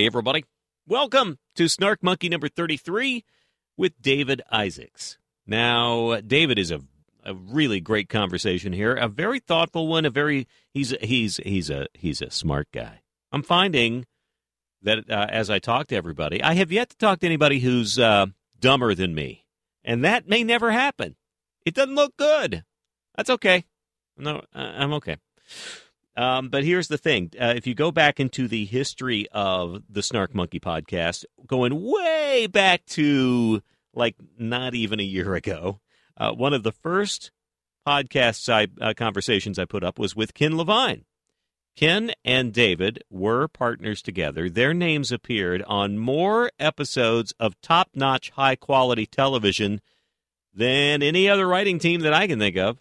[0.00, 0.46] Hey, everybody.
[0.86, 3.22] Welcome to Snark Monkey number 33
[3.76, 5.18] with David Isaacs.
[5.46, 6.80] Now, David is a
[7.22, 11.86] a really great conversation here, a very thoughtful one, a very he's he's he's a
[11.92, 13.02] he's a smart guy.
[13.30, 14.06] I'm finding
[14.80, 17.98] that uh, as I talk to everybody, I have yet to talk to anybody who's
[17.98, 18.28] uh,
[18.58, 19.44] dumber than me,
[19.84, 21.14] and that may never happen.
[21.66, 22.64] It doesn't look good.
[23.18, 23.66] That's okay.
[24.16, 25.18] No, uh, I'm okay.
[26.16, 30.02] Um, but here's the thing: uh, if you go back into the history of the
[30.02, 33.62] Snark Monkey podcast, going way back to
[33.94, 35.80] like not even a year ago,
[36.16, 37.30] uh, one of the first
[37.86, 41.04] podcasts I uh, conversations I put up was with Ken Levine.
[41.76, 44.50] Ken and David were partners together.
[44.50, 49.80] Their names appeared on more episodes of top-notch, high-quality television
[50.52, 52.78] than any other writing team that I can think of.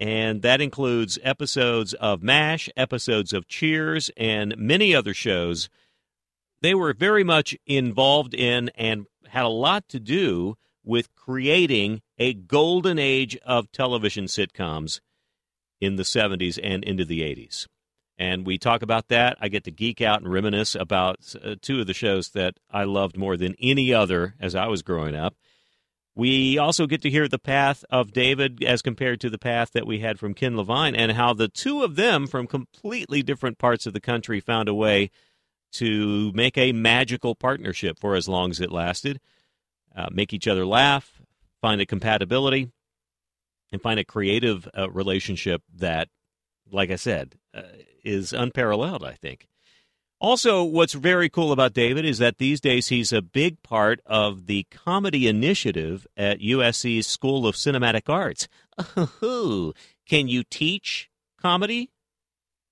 [0.00, 5.68] And that includes episodes of MASH, episodes of Cheers, and many other shows.
[6.60, 12.34] They were very much involved in and had a lot to do with creating a
[12.34, 15.00] golden age of television sitcoms
[15.80, 17.66] in the 70s and into the 80s.
[18.18, 19.36] And we talk about that.
[19.40, 22.84] I get to geek out and reminisce about uh, two of the shows that I
[22.84, 25.34] loved more than any other as I was growing up.
[26.14, 29.86] We also get to hear the path of David as compared to the path that
[29.86, 33.86] we had from Ken Levine and how the two of them from completely different parts
[33.86, 35.10] of the country found a way
[35.72, 39.20] to make a magical partnership for as long as it lasted
[39.94, 41.20] uh, make each other laugh,
[41.60, 42.70] find a compatibility,
[43.70, 46.08] and find a creative uh, relationship that,
[46.70, 47.62] like I said, uh,
[48.04, 49.48] is unparalleled, I think.
[50.22, 54.46] Also, what's very cool about David is that these days he's a big part of
[54.46, 58.46] the comedy initiative at USC's School of Cinematic Arts.
[60.08, 61.10] Can you teach
[61.40, 61.90] comedy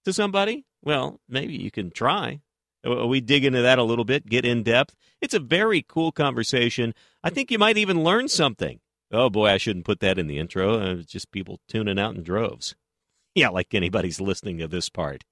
[0.04, 0.64] to somebody?
[0.84, 2.40] Well, maybe you can try.
[2.84, 4.94] We dig into that a little bit, get in depth.
[5.20, 6.94] It's a very cool conversation.
[7.24, 8.78] I think you might even learn something.
[9.10, 10.80] Oh boy, I shouldn't put that in the intro.
[10.80, 12.76] Uh, it's just people tuning out in droves.
[13.32, 15.22] Yeah, like anybody's listening to this part.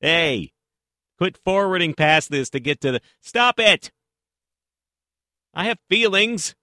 [0.00, 0.50] Hey,
[1.22, 3.00] quit forwarding past this to get to the.
[3.20, 3.92] Stop it!
[5.54, 6.56] I have feelings.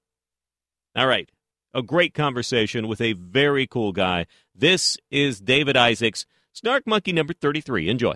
[0.97, 1.31] All right.
[1.74, 4.25] A great conversation with a very cool guy.
[4.53, 7.88] This is David Isaacs, Snark Monkey number 33.
[7.88, 8.16] Enjoy.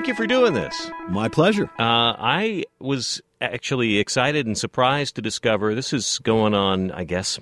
[0.00, 0.90] Thank you for doing this.
[1.10, 1.64] My pleasure.
[1.78, 7.38] Uh, I was actually excited and surprised to discover this is going on, I guess,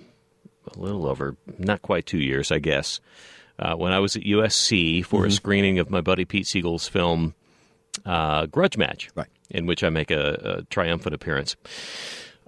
[0.67, 2.99] a little over, not quite two years, I guess,
[3.61, 5.29] uh, when I was at USC for mm-hmm.
[5.29, 7.37] a screening of my buddy Pete Segal's film
[8.05, 9.29] uh, Grudge Match, right.
[9.49, 11.55] in which I make a, a triumphant appearance.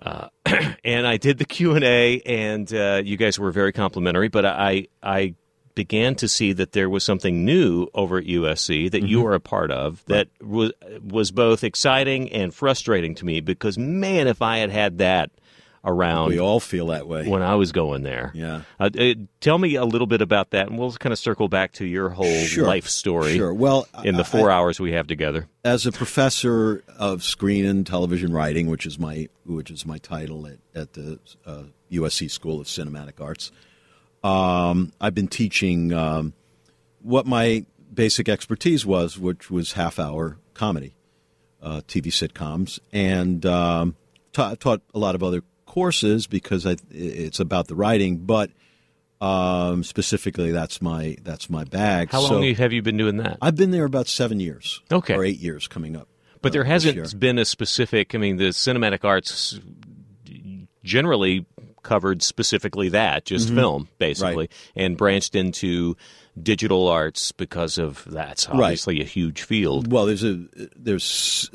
[0.03, 0.27] Uh,
[0.85, 4.27] and I did the Q and A, and uh, you guys were very complimentary.
[4.27, 5.37] But I, I
[5.81, 9.07] began to see that there was something new over at USC that mm-hmm.
[9.07, 10.51] you were a part of that right.
[10.51, 15.31] was was both exciting and frustrating to me because man, if I had had that
[15.83, 18.31] around, we all feel that way when I was going there.
[18.35, 21.49] Yeah, uh, uh, tell me a little bit about that, and we'll kind of circle
[21.49, 22.67] back to your whole sure.
[22.67, 23.39] life story.
[23.39, 23.55] Sure.
[23.55, 27.87] Well, in the four I, hours we have together, as a professor of screen and
[27.87, 32.61] television writing, which is my which is my title at at the uh, USC School
[32.61, 33.51] of Cinematic Arts.
[34.23, 36.35] Um, I've been teaching um,
[37.03, 40.95] what my basic expertise was, which was half hour comedy,
[41.63, 43.97] uh, TV sitcoms, and um,
[44.33, 48.51] ta- taught a lot of other courses because I, it's about the writing, but
[49.21, 52.11] um, specifically that's my that's my bag.
[52.11, 53.39] How long have you been doing that?
[53.41, 54.81] I've been there about seven years.
[54.91, 56.09] Okay, or eight years coming up.
[56.43, 58.15] But uh, there hasn't been a specific.
[58.15, 59.61] I mean, the cinematic arts
[60.83, 61.47] generally
[61.83, 64.79] covered specifically that, just film, basically, Mm-hmm.
[64.79, 64.85] Right.
[64.85, 65.97] and branched into
[66.41, 68.55] digital arts because of that's Right.
[68.63, 69.91] obviously a huge field.
[69.93, 70.45] Well, there's a
[70.77, 71.05] there's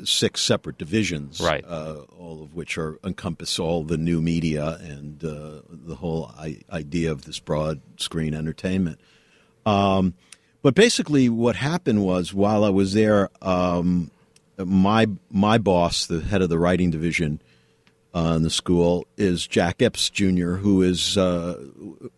[0.04, 1.64] six separate divisions, Right.
[1.66, 6.60] Uh, all of which are encompass all the new media and uh, the whole I-
[6.70, 9.00] idea of this broad screen entertainment.
[9.64, 10.14] Um,
[10.62, 14.10] but basically, what happened was while I was there, um,
[14.58, 17.40] my my boss, the head of the writing division
[18.16, 21.62] uh, in the school, is Jack Epps Jr., who is uh,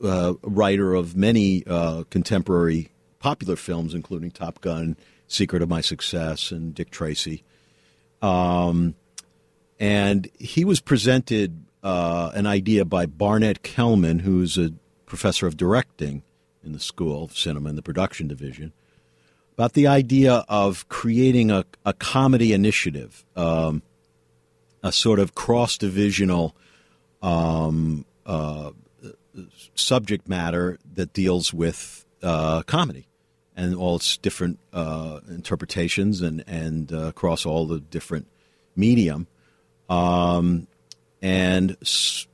[0.02, 4.96] uh, a writer of many uh, contemporary popular films, including Top Gun,
[5.26, 7.42] Secret of My Success, and Dick Tracy.
[8.22, 8.94] Um,
[9.80, 14.70] and he was presented uh, an idea by Barnett Kellman, who's a
[15.04, 16.22] professor of directing
[16.62, 18.72] in the School of Cinema in the production division,
[19.54, 23.82] about the idea of creating a, a comedy initiative, um,
[24.82, 26.54] a sort of cross divisional
[27.22, 28.70] um, uh,
[29.75, 33.06] subject matter that deals with uh, comedy
[33.56, 38.28] and all its different uh, interpretations and, and uh, across all the different
[38.76, 39.26] medium.
[39.88, 40.69] Um,
[41.20, 42.28] and s-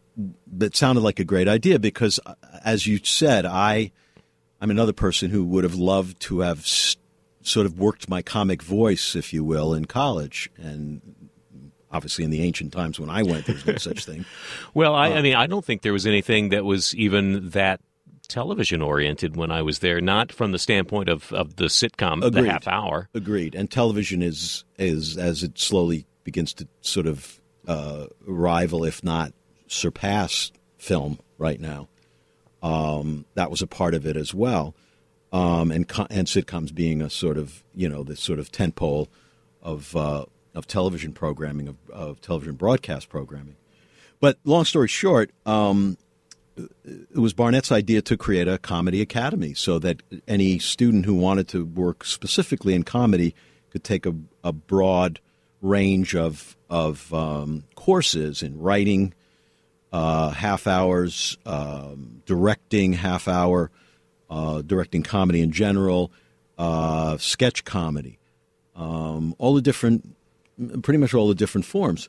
[0.73, 3.93] sounded like a great idea because, uh, as you said, I
[4.61, 6.97] I'm another person who would have loved to have s-
[7.43, 10.50] sort of worked my comic voice, if you will, in college.
[10.56, 11.24] And
[11.94, 14.25] obviously, in the ancient times when I went, there was no such thing.
[14.75, 17.81] Well, Uh, I, I mean, I don't think there was anything that was even that
[18.29, 20.00] television oriented when I was there.
[20.00, 22.50] Not from the standpoint of, of the sitcom, the Agreed.
[22.50, 23.08] half hour.
[23.14, 23.55] Agreed.
[23.55, 29.32] And television is is as it slowly begins to sort of uh, rival, if not
[29.69, 31.88] surpass, film right now.
[32.62, 34.75] Um, that was a part of it as well,
[35.32, 39.08] um, and and sitcoms being a sort of you know the sort of tentpole
[39.62, 40.25] of uh,
[40.55, 43.56] of television programming of, of television broadcast programming.
[44.21, 45.99] But long story short, um,
[46.56, 51.49] it was Barnett's idea to create a comedy academy so that any student who wanted
[51.49, 53.35] to work specifically in comedy
[53.71, 55.21] could take a, a broad
[55.61, 59.15] range of of um, courses in writing,
[59.93, 63.71] uh, half hours, um, directing half hour,
[64.29, 66.11] uh, directing comedy in general,
[66.59, 68.19] uh, sketch comedy,
[68.75, 70.17] um, all the different,
[70.83, 72.09] pretty much all the different forms.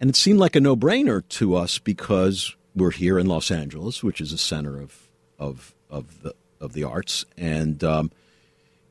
[0.00, 4.02] And it seemed like a no brainer to us because we're here in Los Angeles,
[4.02, 5.08] which is a center of,
[5.38, 7.24] of, of, the, of the arts.
[7.36, 8.10] And, um,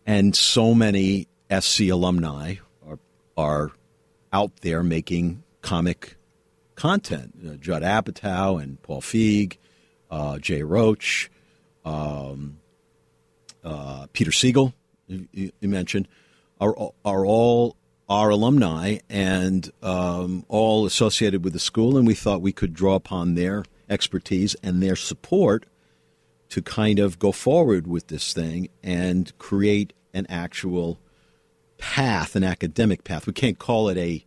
[0.06, 1.28] and so many
[1.60, 2.56] SC alumni
[2.88, 3.00] are,
[3.38, 3.72] are
[4.32, 6.16] out there making comic
[6.76, 7.34] content.
[7.46, 9.58] Uh, Judd Apatow and Paul Feig,
[10.10, 11.30] uh, Jay Roach,
[11.86, 12.58] um,
[13.64, 14.74] uh, Peter Segal,
[15.08, 16.08] you, you you mentioned,
[16.60, 16.76] are
[17.06, 17.76] are all
[18.12, 22.94] our alumni and um, all associated with the school, and we thought we could draw
[22.94, 25.66] upon their expertise and their support
[26.50, 31.00] to kind of go forward with this thing and create an actual
[31.78, 33.26] path, an academic path.
[33.26, 34.26] We can't call it a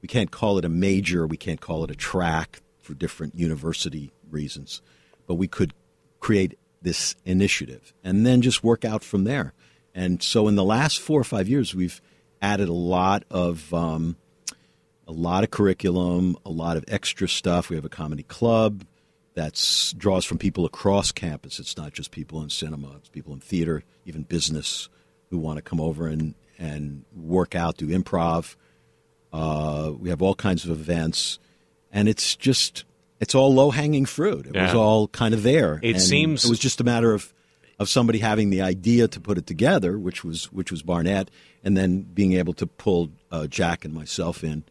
[0.00, 4.10] we can't call it a major, we can't call it a track for different university
[4.30, 4.80] reasons,
[5.26, 5.74] but we could
[6.18, 9.52] create this initiative and then just work out from there.
[9.94, 12.00] And so in the last four or five years, we've
[12.40, 14.16] added a lot of um,
[15.06, 17.70] a lot of curriculum, a lot of extra stuff.
[17.70, 18.84] We have a comedy club
[19.34, 21.58] that draws from people across campus.
[21.58, 24.88] It's not just people in cinema; it's people in theater, even business,
[25.30, 28.56] who want to come over and and work out, do improv.
[29.32, 31.38] Uh, we have all kinds of events,
[31.92, 32.84] and it's just
[33.20, 34.46] it's all low hanging fruit.
[34.46, 35.80] It was all kind of there.
[35.82, 37.32] It And seems- it was just a matter of
[37.78, 41.30] of somebody having the idea to put it together, which was which was Barnett,
[41.62, 44.64] and then being able to pull uh, Jack and myself in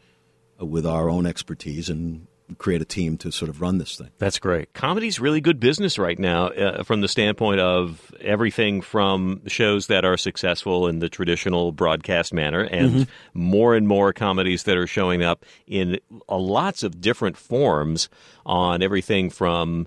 [0.62, 4.10] uh, with our own expertise and create a team to sort of run this thing.
[4.20, 4.72] That's great.
[4.72, 10.06] Comedy's really good business right now uh, from the standpoint of everything from shows that
[10.06, 13.04] are successful in the traditional broadcast manner and Mm-hmm.
[13.34, 16.00] more and more comedies that are showing up in
[16.30, 18.08] lots of different forms
[18.46, 19.86] on everything from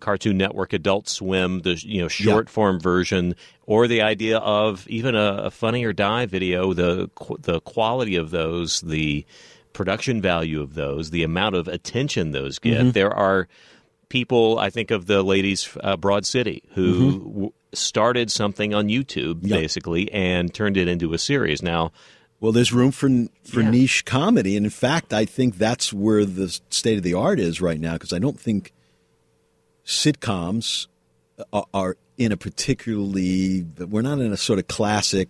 [0.00, 3.34] Cartoon Network, Adult Swim, the you know short form version,
[3.66, 6.72] or the idea of even a, a Funny or Die video.
[6.72, 9.24] The the quality of those, the
[9.72, 12.94] production value of those, the amount of attention those get.
[12.94, 13.48] There are
[14.08, 14.58] people.
[14.58, 19.56] I think of the ladies uh, Broad City who w- started something on YouTube Yeah.
[19.56, 21.62] basically and turned it into a series.
[21.62, 21.92] Now,
[22.40, 23.08] Well, there's room for
[23.44, 23.70] for Yeah.
[23.70, 27.60] niche comedy, and in fact, I think that's where the state of the art is
[27.60, 27.94] right now.
[27.94, 28.72] Because I don't think
[29.88, 30.86] sitcoms
[31.52, 35.28] are, are in a particularly we're not in a sort of classic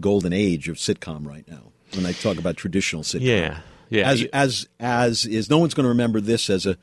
[0.00, 1.72] golden age of sitcom right now.
[1.94, 5.84] When I talk about traditional sitcom, yeah, yeah, as as as is no one's going
[5.84, 6.76] to remember this as a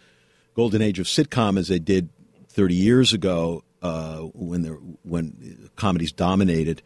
[0.56, 2.10] golden age of sitcom as they did
[2.50, 6.82] 30 years ago uh, when there when comedies dominated.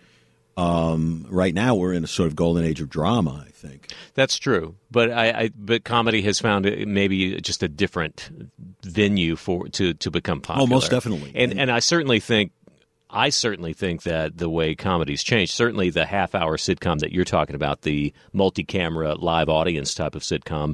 [0.55, 3.43] Um, right now, we're in a sort of golden age of drama.
[3.48, 8.29] I think That's true, but I, I but comedy has found maybe just a different
[8.83, 10.63] venue for to to become popular.
[10.63, 11.31] Oh, most definitely.
[11.36, 12.51] and and I certainly think.
[13.15, 17.25] I certainly think that the way comedy's changed, certainly the half hour sitcom that you're
[17.25, 20.74] talking about, the multi camera live audience type of sitcom,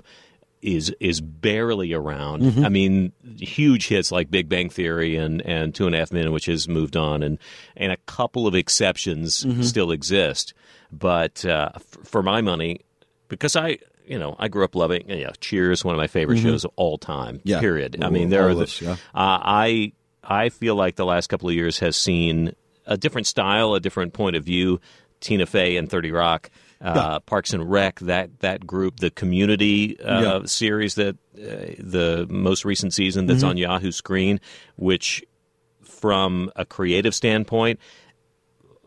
[0.62, 2.42] is is barely around.
[2.42, 2.66] Mm-hmm.
[2.66, 6.32] I mean, huge hits like Big Bang Theory and, and Two and a Half Men,
[6.32, 7.38] which has moved on, and
[7.78, 9.62] and a couple of exceptions Mm-hmm.
[9.62, 10.54] still exist.
[10.92, 12.82] But uh, f- for my money,
[13.28, 16.40] because I you know I grew up loving you know, Cheers, one of my favorite
[16.40, 17.38] shows of all time.
[17.38, 17.48] Mm-hmm.
[17.50, 17.60] Yeah.
[17.60, 18.04] Period.
[18.04, 18.94] I mean, there are the, us, yeah.
[18.94, 22.54] uh, I I feel like the last couple of years has seen
[22.86, 24.82] a different style, a different point of view.
[25.22, 26.50] Tina Fey and Thirty Rock,
[26.82, 32.64] uh, Parks and Rec, that that group, the Community uh, series that uh, the most
[32.66, 33.50] recent season that's Mm-hmm.
[33.50, 34.40] on Yahoo Screen,
[34.78, 35.24] which
[35.84, 37.80] from a creative standpoint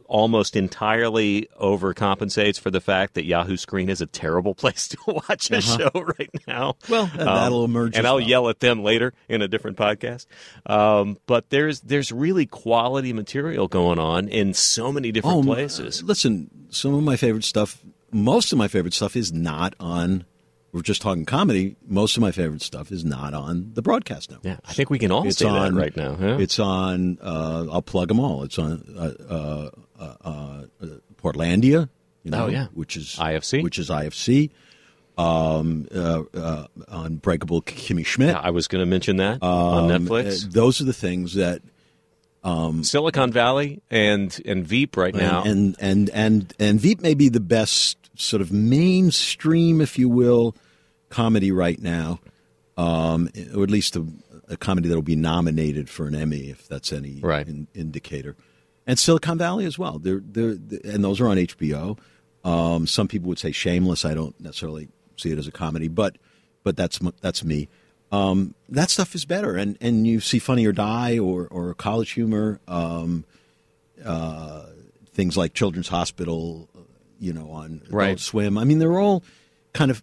[0.07, 5.51] almost entirely overcompensates for the fact that Yahoo Screen is a terrible place to watch
[5.51, 6.71] a show right now.
[6.71, 6.87] Uh-huh.
[6.91, 8.29] Well, and that'll emerge And I'll well.
[8.29, 10.27] yell at them later in a different podcast.
[10.67, 16.03] Um, but there's there's really quality material going on in so many different m- places.
[16.03, 20.25] Listen, some of my favorite stuff, most of my favorite stuff is not on.
[20.73, 21.77] We're just talking comedy.
[21.87, 24.47] Most of my favorite stuff is not on the broadcast network.
[24.47, 26.15] Yeah, I think we can all It's say on that right now.
[26.15, 26.39] huh?
[26.41, 27.19] It's on.
[27.23, 28.43] Uh, I'll plug them all.
[28.43, 30.87] It's on uh, uh, uh, uh,
[31.23, 31.89] Portlandia.
[32.25, 32.69] You know, Oh, yeah.
[32.73, 33.63] which is IFC.
[33.63, 34.51] which is IFC.
[35.19, 38.29] Um, uh, uh, Unbreakable Kimmy Schmidt.
[38.31, 40.47] Yeah, I was going to mention that on Um, Netflix.
[40.47, 41.61] uh, those are the things that
[42.45, 45.43] Silicon Valley and and Veep right now.
[45.45, 50.55] and and and and Veep may be the best sort of mainstream, if you will,
[51.09, 52.21] comedy right now,
[52.77, 54.05] um, or at least a,
[54.49, 57.47] a comedy that will be nominated for an Emmy, if that's any Right.
[57.49, 58.37] in- indicator.
[58.87, 59.99] And Silicon Valley as well.
[59.99, 61.97] They're, they're, and those are on HBO.
[62.45, 64.05] Um, some people would say Shameless.
[64.05, 66.19] I don't necessarily see it as a comedy, but
[66.65, 67.69] but that's that's me.
[68.13, 72.13] Um, that stuff is better, and and you see Funny or Die or or College
[72.13, 72.61] Humor.
[72.69, 73.25] Um,
[75.13, 76.81] things like Children's Hospital, uh,
[77.19, 78.21] you know, on Adult Right.
[78.21, 78.59] Swim.
[78.59, 79.23] I mean, they're all
[79.73, 80.03] kind of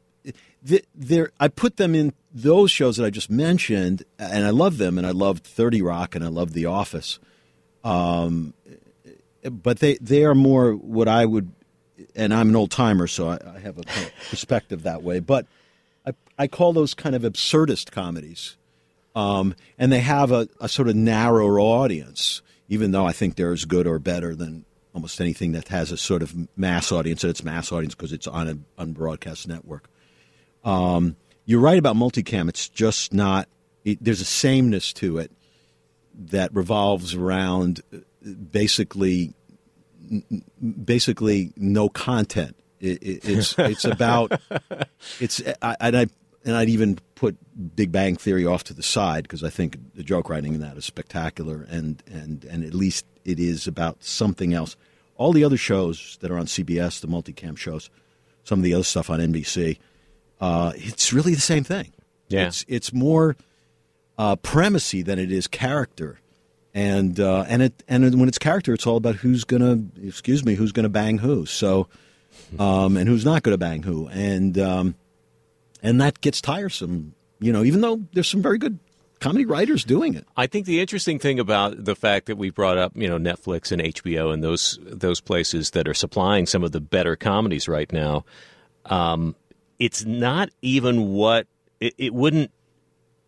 [0.67, 1.31] th- they're.
[1.39, 5.05] I put them in those shows that I just mentioned, and I love them, and
[5.05, 7.19] I loved Thirty Rock, and I loved The Office.
[7.83, 8.53] Um,
[9.43, 11.51] but they they are more what I would,
[12.15, 13.83] and I'm an old timer, so I, I have a
[14.29, 15.19] perspective that way.
[15.19, 15.45] But
[16.39, 18.57] I call those kind of absurdist comedies
[19.15, 23.51] um, and they have a, a sort of narrower audience, even though I think they're
[23.51, 27.31] as good or better than almost anything that has a sort of mass audience, and
[27.31, 29.89] it's mass audience because it's on a on broadcast network.
[30.63, 31.15] Um,
[31.45, 33.47] you're right about multicam; it's just not.
[33.83, 35.31] It, there's a sameness to it
[36.13, 37.97] that revolves around uh,
[38.29, 39.33] basically
[40.85, 42.55] basically no content.
[42.79, 44.39] It, it, it's it's about
[45.19, 46.07] it's I, and I
[46.45, 47.37] and I'd even put
[47.75, 50.77] Big Bang Theory off to the side because I think the joke writing in that
[50.77, 54.75] is spectacular and and and at least it is about something else.
[55.15, 57.89] All the other shows that are on CBS, the multicam shows,
[58.43, 59.77] some of the other stuff on NBC,
[60.39, 61.91] uh, it's really the same thing.
[62.29, 62.47] Yeah.
[62.47, 63.35] it's it's more
[64.17, 66.19] uh, premisey than it is character.
[66.73, 70.53] And uh, and it and when it's character, it's all about who's gonna excuse me,
[70.53, 71.47] who's gonna bang who.
[71.47, 71.87] So,
[72.59, 74.95] um, and who's not gonna bang who, and um,
[75.81, 77.15] and that gets tiresome.
[77.39, 78.79] You know, even though there's some very good
[79.19, 80.25] comedy writers doing it.
[80.35, 83.71] I think the interesting thing about the fact that we brought up, you know, Netflix
[83.71, 87.91] and HBO and those those places that are supplying some of the better comedies right
[87.91, 88.25] now,
[88.85, 89.35] um,
[89.77, 91.47] it's not even what
[91.79, 92.51] it, it wouldn't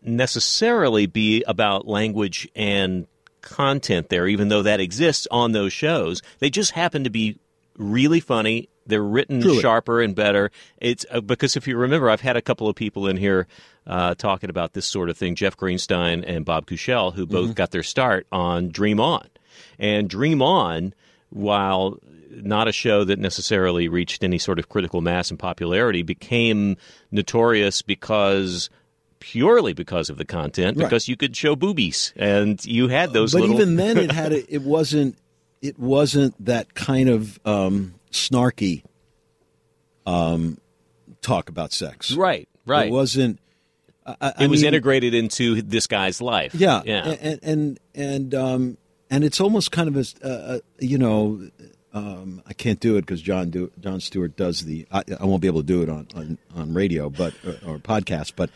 [0.01, 3.08] necessarily be about language and
[3.41, 6.22] content there, even though that exists on those shows.
[6.39, 7.38] They just happen to be
[7.77, 8.70] really funny.
[8.86, 9.62] They're written Truly.
[9.62, 10.52] sharper and better.
[10.80, 13.48] It's uh, because if you remember, I've had a couple of people in here
[13.88, 15.36] uh, talking about this sort of thing.
[15.36, 19.26] Jeff Greenstein and Bob Kushell, who both got their start on Dream On,
[19.80, 20.94] and Dream On,
[21.30, 22.00] while
[22.32, 26.78] not a show that necessarily reached any sort of critical mass and popularity, became
[27.12, 28.70] notorious because
[29.20, 30.86] purely because of the content, Right.
[30.86, 33.56] because you could show boobies and you had those but little.
[33.56, 35.18] even then, it had a, it wasn't
[35.62, 38.84] it wasn't that kind of um, snarky
[40.06, 40.58] um,
[41.22, 42.12] talk about sex.
[42.12, 42.88] right, right.
[42.88, 43.39] It wasn't.
[44.06, 46.56] I, I it was mean, integrated into this guy's life.
[46.56, 47.06] Yeah, yeah.
[47.06, 48.77] and and and um,
[49.10, 51.50] and it's almost kind of a, uh, you know,
[51.94, 54.88] um, I can't do it because John do, Jon Stewart does the.
[54.91, 57.77] I, I won't be able to do it on on, on radio, but or, or
[57.77, 58.34] podcast.
[58.36, 58.50] But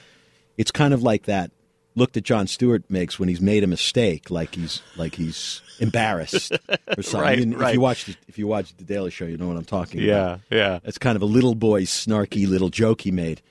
[0.57, 1.51] it's kind of like that
[1.95, 6.51] look that Jon Stewart makes when he's made a mistake, like he's like he's embarrassed
[6.97, 7.21] or something.
[7.21, 7.69] Right, I mean, right.
[7.69, 10.01] If you watch the, if you watch the Daily Show, you know what I'm talking
[10.01, 10.41] about.
[10.49, 10.79] Yeah, yeah.
[10.83, 13.41] It's kind of a little boy's snarky little joke he made,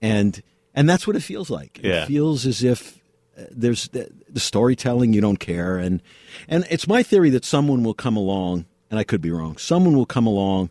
[0.00, 0.42] and
[0.74, 1.80] and that's what it feels like.
[1.82, 2.02] Yeah.
[2.02, 2.98] It feels as if
[3.38, 6.02] uh, there's the, the storytelling you don't care, and
[6.48, 9.56] and it's my theory that someone will come along, and I could be wrong.
[9.56, 10.70] Someone will come along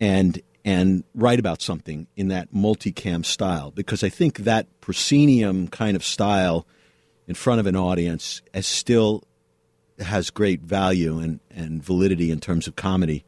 [0.00, 5.94] and and write about something in that multicam style because I think that proscenium kind
[5.94, 6.66] of style
[7.26, 9.24] in front of an audience is still
[9.98, 13.24] has great value and, and validity in terms of comedy,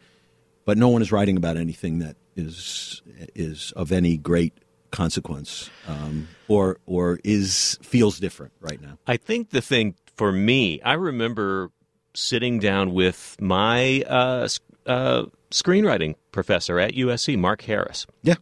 [0.64, 3.02] but no one is writing about anything that is
[3.34, 4.52] is of any great
[4.90, 8.98] consequence um, or or is feels different right now.
[9.06, 11.70] I think the thing for me, I remember
[12.14, 14.48] sitting down with my uh,
[14.86, 18.34] uh, screenwriting professor at USC, Mark Harris, Yeah,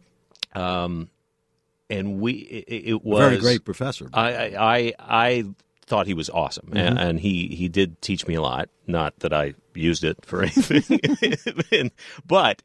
[0.53, 1.09] Um,
[1.89, 4.09] and we it, it was very great professor.
[4.13, 5.45] I I I
[5.85, 8.69] thought he was awesome, and, and he he did teach me a lot.
[8.87, 11.91] Not that I used it for anything,
[12.25, 12.61] but.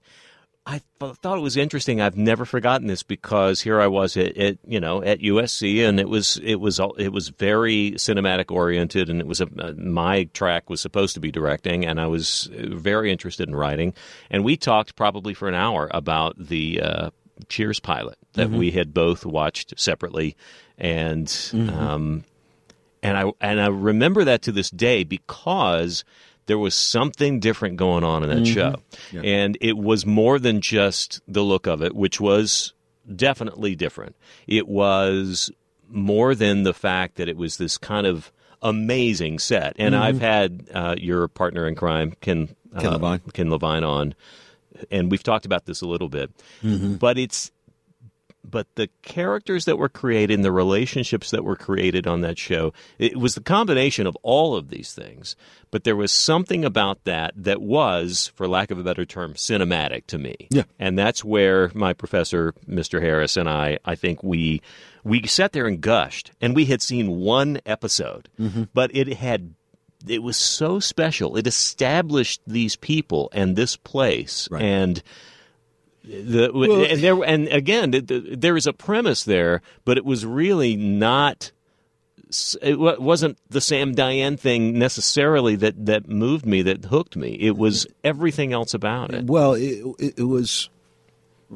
[0.71, 2.01] I th- thought it was interesting.
[2.01, 5.99] I've never forgotten this because here I was at, at you know at USC, and
[5.99, 10.25] it was it was it was very cinematic oriented, and it was a, uh, my
[10.33, 13.95] track was supposed to be directing, and I was uh, very interested in writing.
[14.31, 17.11] And we talked probably for an hour about the uh,
[17.49, 20.37] Cheers pilot that we had both watched separately,
[20.79, 22.25] and um,
[23.03, 26.05] and I and I remember that to this day because
[26.47, 28.77] there was something different going on in that show,
[29.25, 32.73] and it was more than just the look of it, which was
[33.15, 34.17] definitely different.
[34.47, 35.51] It was
[35.89, 38.31] more than the fact that it was this kind of
[38.63, 39.75] amazing set.
[39.79, 43.21] And I've had uh, your partner in crime, Ken Ken uh, Levine.
[43.33, 44.15] Ken Levine, on,
[44.91, 46.31] and we've talked about this a little bit,
[46.63, 47.51] but it's
[48.49, 52.73] but the characters that were created and the relationships that were created on that show
[52.99, 55.37] it was the combination of all of these things
[55.71, 60.07] but there was something about that that was for lack of a better term cinematic
[60.07, 60.63] to me Yeah.
[60.79, 64.63] and that's where my professor mr harris and i i think we
[65.05, 68.65] we sat there and gushed and we had seen one episode mm-hmm.
[68.73, 69.55] but it had
[70.09, 74.63] it was so special it established these people and this place Right.
[74.63, 75.03] and
[76.05, 80.25] the, and there and again th- th- there is a premise there, but it was
[80.25, 81.53] really not.
[82.63, 87.37] It wasn't the Sam Diane thing necessarily that that moved me, that hooked me.
[87.41, 89.27] It was everything else about it.
[89.27, 90.69] Well, it, it, it was.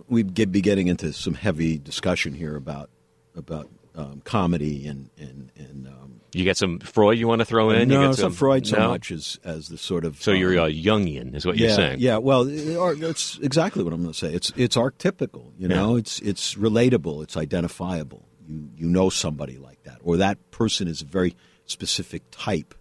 [0.08, 2.90] We'd get, be getting into some heavy discussion here about
[3.36, 5.86] about um, comedy and and and.
[5.86, 7.88] Um, You get some Freud you want to throw in?
[7.90, 8.88] You no, get it's some, not Freud so no?
[8.88, 10.20] much as as the sort of.
[10.20, 12.00] So you're um, a Jungian, is what yeah, you're saying?
[12.00, 14.32] Yeah, well, it- or- that's exactly what I'm going to say.
[14.32, 15.52] It's it's archetypical.
[15.58, 17.22] You know, it's it's relatable.
[17.22, 18.26] It's identifiable.
[18.46, 22.74] You you know somebody like that, or that person is a very specific type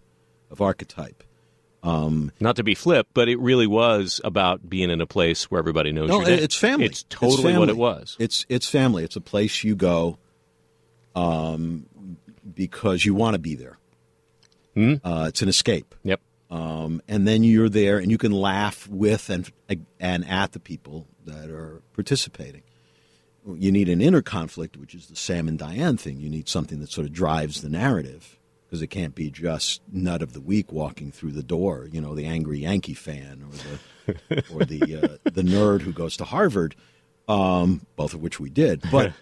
[0.50, 1.22] of archetype.
[2.40, 5.92] Not to be flip, but it really was about being in a place where everybody
[5.92, 6.86] knows No, it's family.
[6.86, 7.68] It's totally what family.
[7.70, 8.16] it was.
[8.18, 9.04] It's it's family.
[9.04, 10.18] It's a place you go,
[11.14, 11.86] um,
[12.52, 13.78] because you want to be there.
[14.74, 14.94] Hmm?
[15.04, 15.94] Uh, it's an escape.
[16.02, 16.20] Yep.
[16.50, 19.50] um, and then you're there and you can laugh with and
[20.00, 22.62] and at the people that are participating.
[23.46, 26.18] You need an inner conflict, which is the Sam and Diane thing.
[26.18, 30.22] You need something that sort of drives the narrative because it can't be just nut
[30.22, 31.88] of the week walking through the door.
[31.92, 36.16] You know, the angry Yankee fan or the or the uh, the nerd who goes
[36.16, 36.74] to Harvard,
[37.28, 38.82] um, both of which we did.
[38.90, 39.12] But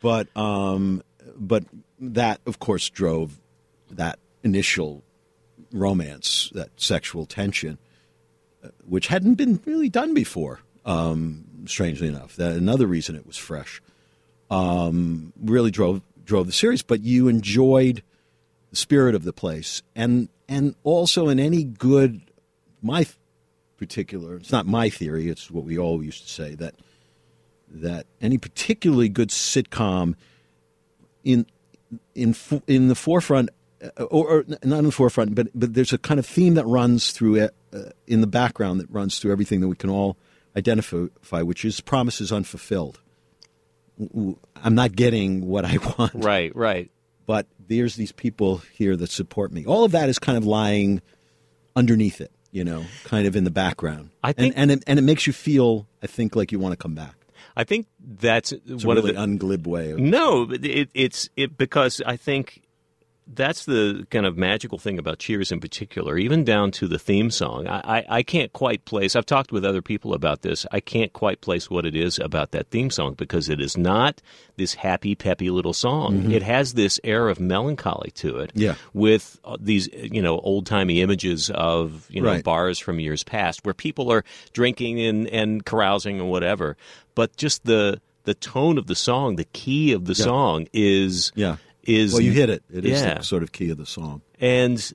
[0.00, 1.02] but um,
[1.36, 1.64] but
[2.00, 3.40] that of course drove
[3.90, 5.02] that initial
[5.72, 7.78] romance, that sexual tension,
[8.64, 10.60] uh, which hadn't been really done before.
[10.86, 13.80] Um, strangely enough, that another reason it was fresh.
[14.50, 18.02] Um, really drove drove the series, but you enjoyed
[18.70, 22.20] the spirit of the place, and and also in any good,
[22.82, 23.06] my
[23.78, 26.74] particular, it's not my theory, it's what we all used to say that
[27.68, 30.14] that any particularly good sitcom
[31.24, 31.46] in
[32.14, 32.34] in
[32.66, 33.50] in the forefront,
[33.82, 36.66] uh, or, or not in the forefront, but but there's a kind of theme that
[36.66, 40.16] runs through it uh, in the background that runs through everything that we can all
[40.56, 43.00] identify, which is promises unfulfilled.
[44.62, 46.90] I'm not getting what I want, Right, right.
[47.26, 49.64] but there's these people here that support me.
[49.66, 51.00] All of that is kind of lying
[51.76, 54.10] underneath it, you know, kind of in the background.
[54.22, 56.72] I think- and and it, and it makes you feel, I think, like you want
[56.72, 57.14] to come back.
[57.56, 60.90] I think that's It's one a of really the unglib way of No, but it,
[60.94, 62.63] it's it because I think
[63.26, 67.30] that's the kind of magical thing about Cheers in particular, even down to the theme
[67.30, 67.66] song.
[67.66, 71.12] I, I, I, can't quite place, I've talked with other people about this, I can't
[71.12, 74.20] quite place what it is about that theme song because it is not
[74.56, 76.18] this happy, peppy little song.
[76.18, 76.32] Mm-hmm.
[76.32, 78.74] It has this air of melancholy to it yeah.
[78.92, 82.44] with uh, these, you know, old timey images of, you know, Right.
[82.44, 86.76] bars from years past where people are drinking and, and carousing and whatever.
[87.14, 90.24] But just the, the tone of the song, the key of the Yeah.
[90.24, 91.56] song is Yeah.
[91.86, 92.62] Is Well, you hit it.
[92.72, 93.14] It is yeah.
[93.18, 94.22] the sort of key of the song.
[94.40, 94.92] and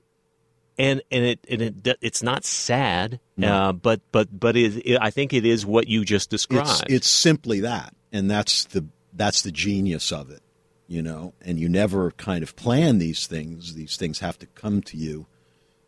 [0.78, 5.10] and and it and it it's not sad, uh, but but but it, it, I
[5.10, 6.68] think it is what you just described.
[6.84, 10.40] It's it's simply that, and that's the that's the genius of it,
[10.88, 11.34] you know.
[11.42, 15.26] And you never kind of plan these things; these things have to come to you.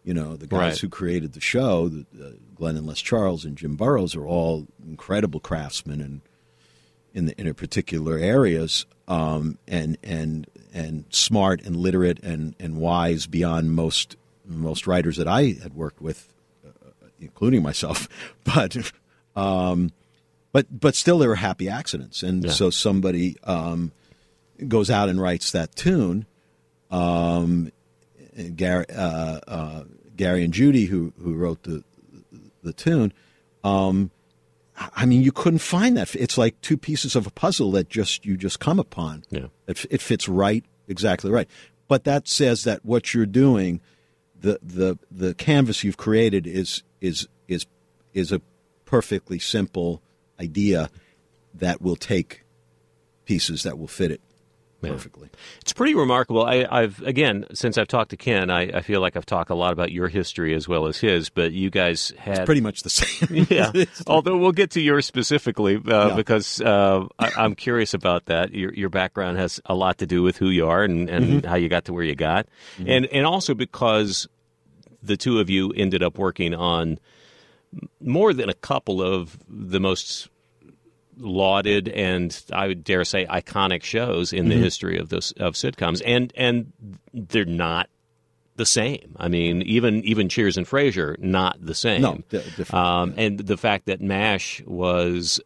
[0.04, 0.78] You know, the guys Right.
[0.80, 4.66] who created the show, the, uh, Glenn and Les Charles and Jim Burrows, are all
[4.84, 6.20] incredible craftsmen and
[7.14, 13.26] in the in particular areas, um, and and and smart and literate and and wise
[13.26, 16.32] beyond most most writers that I had worked with,
[16.66, 16.70] uh,
[17.20, 18.08] including myself.
[18.44, 18.92] But
[19.36, 19.92] um,
[20.52, 22.50] but but still, there were happy accidents, and Yeah.
[22.50, 23.92] so somebody um,
[24.68, 26.26] goes out and writes that tune.
[26.90, 27.70] Um,
[28.36, 29.84] and Gary, uh, uh,
[30.16, 31.82] Gary and Judy, who who wrote the
[32.62, 33.12] the tune.
[33.64, 34.10] Um,
[34.94, 36.14] I mean, you couldn't find that.
[36.14, 39.24] It's like two pieces of a puzzle that just you just come upon.
[39.30, 39.46] Yeah.
[39.66, 41.48] It, it fits right, exactly right.
[41.88, 43.80] But that says that what you're doing,
[44.38, 47.66] the the the canvas you've created is is is
[48.14, 48.40] is a
[48.84, 50.02] perfectly simple
[50.40, 50.90] idea
[51.54, 52.44] that will take
[53.24, 54.20] pieces that will fit it
[54.90, 55.28] perfectly.
[55.60, 56.44] It's pretty remarkable.
[56.44, 59.54] I, I've again since I've talked to Ken, I, I feel like I've talked a
[59.54, 61.28] lot about your history as well as his.
[61.30, 63.46] But you guys had Pretty much the same.
[63.50, 63.72] yeah.
[64.06, 66.14] Although we'll get to yours specifically uh, Yeah.
[66.16, 68.52] because uh, I, I'm curious about that.
[68.52, 71.46] Your, your background has a lot to do with who you are and, and Mm-hmm.
[71.48, 72.46] how you got to where you got,
[72.84, 74.28] and and also because
[75.02, 76.98] the two of you ended up working on
[78.00, 80.28] more than a couple of the most
[81.16, 84.62] lauded and I would dare say iconic shows in the Mm-hmm.
[84.64, 86.72] history of this of sitcoms, and and
[87.12, 87.88] they're not
[88.56, 89.16] the same.
[89.18, 92.02] I mean, even even Cheers and Frasier, not the same.
[92.02, 95.40] No, di- different, Um, And the fact that MASH was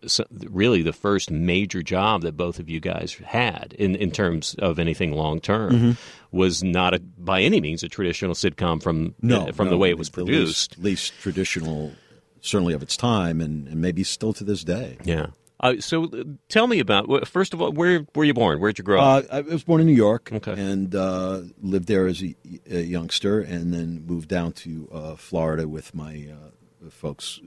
[0.51, 4.79] really the first major job that both of you guys had in, in terms of
[4.81, 5.91] anything long term Mm-hmm.
[6.37, 9.91] was not a, by any means a traditional sitcom from no, from no, the way
[9.91, 10.77] it was the produced.
[10.77, 11.93] least, least traditional,
[12.41, 14.99] certainly of its time, and, and maybe still to this day.
[15.05, 15.27] Yeah.
[15.59, 18.61] Uh, so uh, tell me about first of all, where were you born?
[18.61, 19.25] Where'd you grow up?
[19.31, 20.53] Uh, I was born in New York Okay.
[20.53, 22.35] and uh, lived there as a,
[22.71, 27.41] a youngster, and then moved down to uh, Florida with my uh, folks.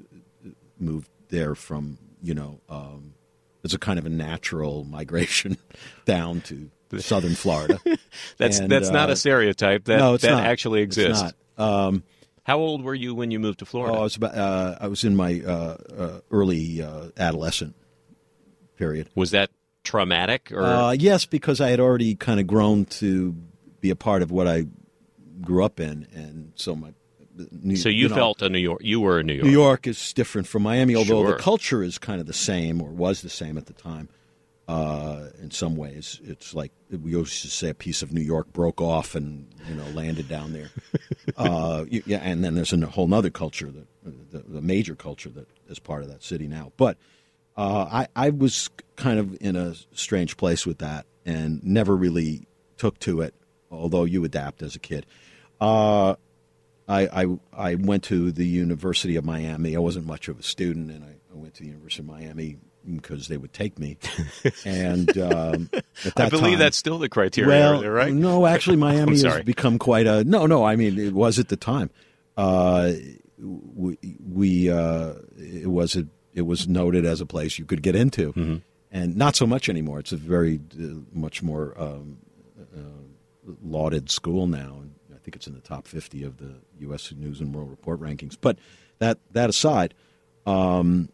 [0.79, 3.13] Moved there from you know, um,
[3.63, 5.57] it's a kind of a natural migration
[6.05, 7.79] down to southern Florida.
[8.37, 9.85] that's and, that's not a stereotype.
[9.85, 10.45] That no, it's that not.
[10.45, 11.33] actually It's exists.
[11.57, 11.87] not.
[11.87, 12.03] Um,
[12.43, 13.95] How old were you when you moved to Florida?
[13.95, 14.35] oh, I was about.
[14.35, 17.75] Uh, I was in my uh, uh, early uh, adolescent
[18.79, 19.09] period.
[19.13, 19.51] was that
[19.83, 23.35] traumatic or Uh, yes, because I had already kind of grown to
[23.81, 24.65] be a part of what I
[25.41, 26.93] grew up in, and so my.
[27.51, 29.45] New, so you, know, felt a New York you were a New York.
[29.45, 31.37] New York is different from Miami, although Sure.
[31.37, 34.09] the culture is kind of the same, or was the same at the time.
[34.67, 38.51] Uh, in some ways, it's like we used to say a piece of New York
[38.51, 40.69] broke off and you know landed down there.
[41.37, 43.87] uh, yeah, and then there's a whole other culture that
[44.31, 46.71] the, the major culture that is part of that city now.
[46.75, 46.97] But
[47.59, 52.47] uh, I, I was kind of in a strange place with that and never really
[52.77, 53.35] took to it,
[53.69, 55.05] although you adapt as a kid.
[55.59, 56.15] Uh,
[56.87, 59.75] I, I, I went to the University of Miami.
[59.75, 62.57] I wasn't much of a student, and I, I went to the University of Miami
[62.89, 63.97] because they would take me.
[64.65, 65.69] And um,
[66.15, 68.13] I believe time- that's still the criteria, well, there, right?
[68.13, 70.63] No, actually, Miami has become quite a no, no.
[70.63, 71.89] I mean, it was at the time.
[72.37, 72.93] Uh,
[73.37, 77.95] we, we uh, it was a, it was noted as a place you could get
[77.95, 78.57] into, Mm-hmm.
[78.91, 79.99] and not so much anymore.
[79.99, 82.17] It's a very uh, much more um,
[82.75, 87.11] uh, lauded school now, and I think it's in the top fifty of the U.S.
[87.11, 88.37] News and World Report rankings.
[88.39, 88.57] But
[88.99, 89.93] that that aside.
[90.45, 91.09] Um,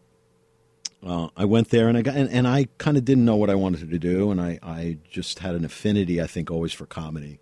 [1.06, 3.50] uh, I went there and I got and, and I kind of didn't know what
[3.50, 6.86] I wanted to do, and I, I just had an affinity, I think, always for
[6.86, 7.38] comedy.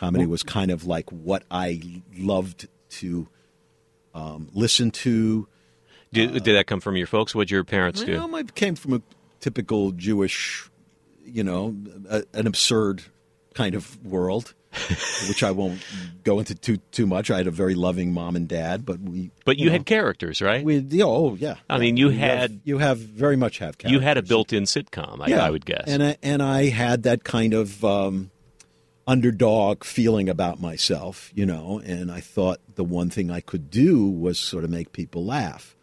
[0.00, 1.80] Comedy was kind of like what I
[2.18, 3.28] loved to
[4.12, 5.46] um, listen to.
[6.12, 7.34] Did, did that come from your folks?
[7.34, 8.14] What did your parents do?
[8.14, 9.02] Well, I came from a
[9.38, 10.68] typical Jewish,
[11.24, 11.76] you know,
[12.08, 13.02] a, an absurd
[13.54, 14.54] kind of world,
[15.28, 15.80] which I won't
[16.24, 17.30] go into too too much.
[17.30, 19.30] I had a very loving mom and dad, but we.
[19.44, 20.64] but you, know, had characters, right?
[20.64, 20.78] we.
[20.78, 21.56] yeah, Oh yeah.
[21.68, 21.80] I yeah.
[21.80, 25.32] mean, you have- had- you have very much have you had a built-in sitcom, I,
[25.46, 25.84] I would guess.
[25.86, 28.30] And I, and I had that kind of um,
[29.06, 34.08] underdog feeling about myself, you know, and I thought the one thing I could do
[34.08, 35.76] was sort of make people laugh.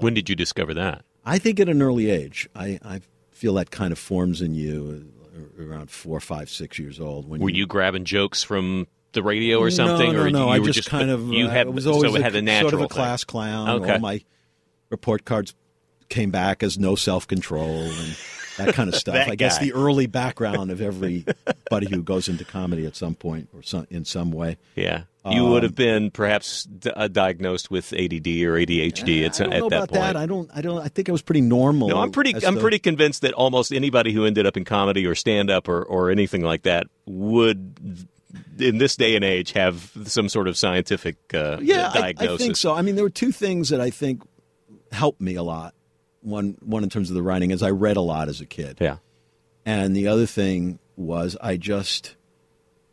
[0.00, 1.04] When did you discover that?
[1.24, 5.10] I think at an early age, I, I feel that kind of forms in you
[5.58, 7.28] uh, around four, five, six years old.
[7.28, 10.44] When Were you grabbing jokes from the radio or something, No, no, or no.
[10.46, 12.22] you I were just kind of you uh, had I was always so it a,
[12.22, 12.94] had a natural sort of a thing.
[12.96, 13.68] class clown.
[13.82, 13.92] Okay.
[13.94, 14.22] All my
[14.88, 15.54] report cards
[16.08, 18.16] came back as no self control and
[18.56, 19.28] that kind of stuff.
[19.28, 19.64] I guess guy.
[19.66, 24.04] the early background of everybody who goes into comedy at some point or some, in
[24.04, 24.56] some way.
[24.74, 29.38] Yeah, you would Um, have been perhaps d- uh, diagnosed with ADD or ADHD at,
[29.40, 30.00] I don't at know that about point.
[30.02, 30.16] that.
[30.16, 30.50] I don't.
[30.54, 30.78] I don't.
[30.80, 31.88] I think I was pretty normal.
[31.88, 32.34] No, I'm pretty.
[32.34, 35.50] as I'm to- pretty convinced that almost anybody who ended up in comedy or stand
[35.50, 38.06] up or, or anything like that would,
[38.58, 42.34] in this day and age, have some sort of scientific uh, yeah, I, diagnosis.
[42.34, 42.74] I think so.
[42.74, 44.22] I mean, there were two things that I think
[44.92, 45.74] helped me a lot.
[46.22, 48.78] One, one in terms of the writing, is I read a lot as a kid.
[48.80, 48.96] Yeah.
[49.66, 52.16] And the other thing was I just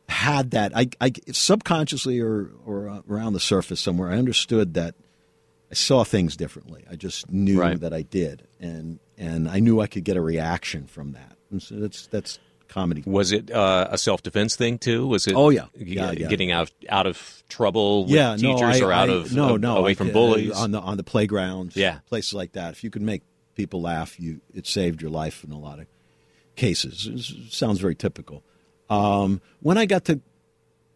[0.09, 4.95] had that I, I subconsciously or or around the surface somewhere I understood that
[5.69, 6.85] I saw things differently.
[6.89, 7.79] I just knew Right.
[7.79, 11.35] that I did, and and I knew I could get a reaction from that.
[11.51, 12.39] And so that's that's
[12.69, 13.03] comedy.
[13.05, 15.07] Was it uh, a self defense thing too?
[15.07, 15.33] Was it?
[15.35, 15.65] Oh, yeah.
[15.75, 16.27] Yeah, yeah.
[16.29, 19.55] Getting out out of trouble with yeah, no, teachers I, or out I- of no,
[19.55, 20.51] uh, no, away I- from uh, bullies.
[20.51, 21.99] on the on the playgrounds, Yeah.
[22.07, 22.71] places like that.
[22.73, 23.23] If you could make
[23.55, 25.87] people laugh, you it saved your life in a lot of
[26.55, 27.07] cases.
[27.07, 28.43] It sounds very typical.
[28.89, 30.21] Um, when I got to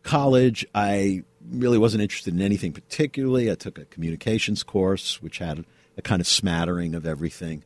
[0.03, 3.51] college, I really wasn't interested in anything particularly.
[3.51, 5.65] I took a communications course, which had
[5.97, 7.63] a kind of smattering of everything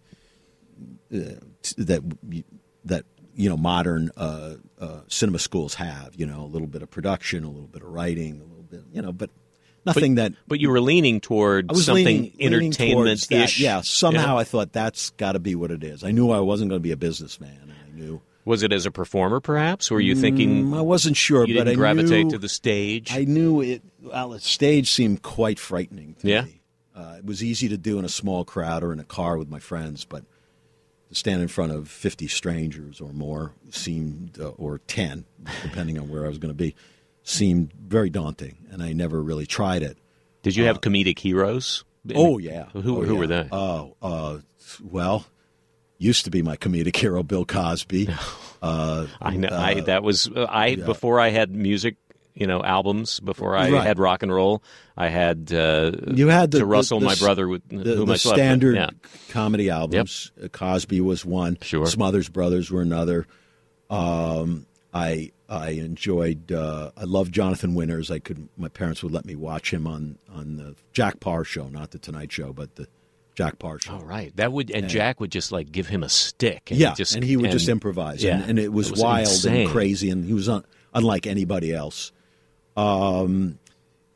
[1.13, 1.39] uh,
[1.77, 2.03] that
[2.85, 6.13] that you know modern uh, uh, cinema schools have.
[6.15, 8.83] You know, a little bit of production, a little bit of writing, a little bit,
[8.91, 9.29] you know, but
[9.85, 13.59] nothing that but you were leaning toward something leaning, entertainment ish.
[13.59, 16.03] Yeah, somehow I thought that's got to be what it is.
[16.03, 17.71] I knew I wasn't going to be a businessman.
[17.71, 19.89] I knew Was it as a performer, perhaps?
[19.89, 23.11] Were you thinking Mm, I wasn't sure, you but I gravitate knew, to the stage?
[23.11, 23.81] I knew it.
[24.01, 26.41] Well, the stage seemed quite frightening to Yeah?
[26.43, 26.61] me.
[26.95, 29.49] Uh, it was easy to do in a small crowd or in a car with
[29.49, 30.23] my friends, but
[31.09, 35.25] to stand in front of 50 strangers or more seemed, uh, or 10,
[35.63, 36.75] depending on where I was going to be,
[37.23, 39.97] seemed very daunting, and I never really tried it.
[40.43, 41.83] Did you have comedic heroes?
[42.13, 42.65] Oh yeah.
[42.73, 43.19] Who Oh, who yeah.
[43.19, 43.47] were they?
[43.51, 44.37] Oh, uh,
[44.83, 45.25] well,
[45.97, 48.09] used to be my comedic hero, Bill Cosby.
[48.61, 49.49] Uh, I know.
[49.51, 51.95] I that was uh, I before I had music.
[52.37, 53.87] You know, albums before I Right.
[53.87, 54.61] had rock and roll.
[54.97, 58.15] I had uh, you had the to Russell, the, my brother, with the, whom the
[58.15, 58.89] I standard Yeah.
[59.29, 60.33] comedy albums.
[60.43, 61.57] Uh, Cosby was one.
[61.61, 61.85] Sure.
[61.85, 63.25] Smothers Brothers were another.
[63.89, 66.51] Um, I I enjoyed.
[66.51, 68.11] Uh, I loved Jonathan Winters.
[68.11, 68.49] I could.
[68.57, 71.99] My parents would let me watch him on on the Jack Paar show, not the
[71.99, 72.87] Tonight Show, but the
[73.35, 73.99] Jack show.
[73.99, 74.35] Oh, right.
[74.37, 76.71] That would and Jack would just like give him a stick.
[76.71, 79.01] And yeah, just, and he would just improvise, yeah, and, and it was, it was
[79.01, 79.61] wild insane.
[79.63, 82.11] and crazy, and he was un, unlike anybody else.
[82.77, 83.59] Um,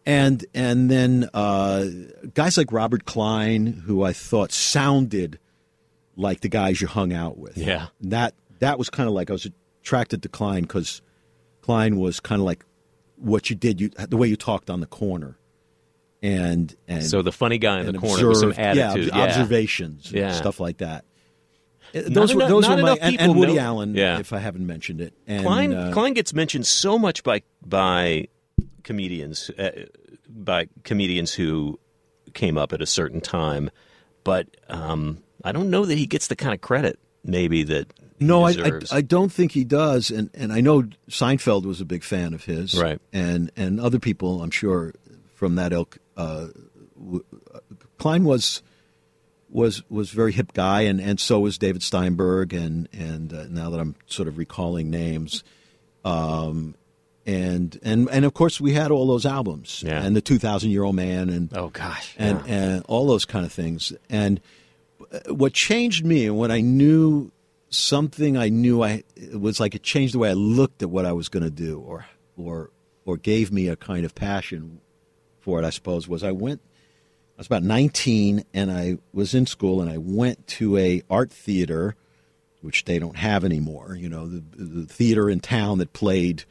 [0.05, 1.85] and and then uh,
[2.33, 5.39] guys like Robert Klein, who I thought sounded
[6.15, 7.57] like the guys you hung out with.
[7.57, 7.87] Yeah.
[8.01, 9.47] that that was kind of like I was
[9.81, 11.01] attracted to Klein because
[11.61, 12.65] Klein was kind of like
[13.15, 15.37] what you did, you the way you talked on the corner,
[16.21, 19.11] and and So the funny guy in the corner with some observed- yeah, attitude.
[19.11, 20.31] ob- observations, Yeah.
[20.33, 21.05] stuff like that.
[21.95, 24.19] Uh, Not Those were those were my and, and Woody know- Allen, Yeah.
[24.19, 25.13] if I haven't mentioned it.
[25.27, 28.27] And, Klein uh, Klein gets mentioned so much by by
[28.83, 29.71] comedians uh,
[30.27, 31.79] by comedians who
[32.33, 33.69] came up at a certain time,
[34.23, 38.43] but um, I don't know that he gets the kind of credit maybe that no,
[38.43, 38.71] I, I.
[38.97, 42.43] I don't think he does, and and I know Seinfeld was a big fan of
[42.43, 42.99] his, Right.
[43.13, 44.93] And and other people, I'm sure,
[45.35, 45.97] from that ilk.
[46.19, 46.47] Uh,
[47.01, 47.23] w-
[47.97, 48.61] Klein was
[49.49, 53.45] was was a very hip guy, and, and so was David Steinberg, and and uh,
[53.49, 55.43] now that I'm sort of recalling names,
[56.05, 56.75] um,
[57.25, 60.03] and and and of course we had all those albums, Yeah.
[60.03, 62.53] and the 2,000 Year Old Man, and oh gosh, and yeah.
[62.53, 63.93] and all those kind of things.
[64.09, 64.39] And
[65.11, 67.31] uh, what changed me, and when I knew
[67.69, 71.05] something, I knew I it was like it changed the way I looked at what
[71.05, 72.05] I was going to do, or
[72.37, 72.69] or
[73.05, 74.81] or gave me a kind of passion
[75.49, 75.65] for it.
[75.65, 76.61] I suppose was I went.
[77.35, 81.31] I was about 19, and I was in school, and I went to a art
[81.31, 81.95] theater,
[82.61, 83.95] which they don't have anymore.
[83.95, 86.43] You know, the, the theater in town that played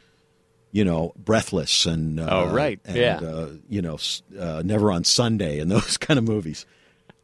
[0.70, 2.78] you know, Breathless and uh, Oh, right.
[2.84, 3.16] and, Yeah.
[3.20, 3.98] uh, you know,
[4.38, 6.66] uh, Never on Sunday and those kind of movies.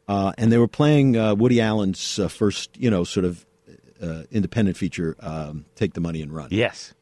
[0.07, 3.45] Uh, and they were playing uh, Woody Allen's uh, first, you know, sort of
[4.01, 6.93] uh, independent feature, um, "Take the Money and Run." yes,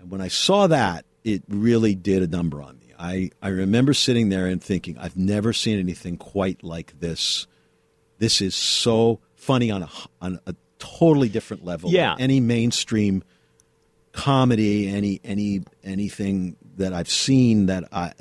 [0.00, 2.87] And when I saw that, it really did a number on me.
[2.98, 7.46] I, I remember sitting there and thinking, I've never seen anything quite like this.
[8.18, 9.88] This is so funny on a
[10.20, 11.90] on a totally different level.
[11.90, 12.16] Yeah.
[12.18, 13.22] any mainstream
[14.12, 18.12] comedy, any any anything that I've seen that I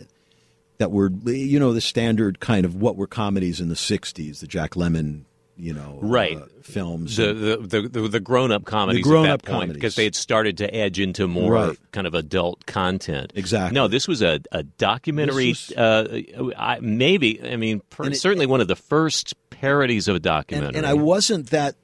[0.77, 4.47] that were you know the standard kind of what were comedies in the '60s, the
[4.47, 5.23] Jack Lemmon
[5.57, 6.37] you know Right.
[6.37, 7.17] uh, films.
[7.17, 9.73] The the the, the, the grown up comedies grown-up at that point comedies.
[9.75, 11.77] because they had started to edge into more Right.
[11.91, 13.33] kind of adult content.
[13.35, 13.73] Exactly.
[13.75, 15.53] No, this was a, a documentary.
[15.53, 16.21] This uh,
[16.57, 20.67] I, maybe I mean per, it- certainly one of the first parodies of a documentary.
[20.69, 21.75] and, and I wasn't that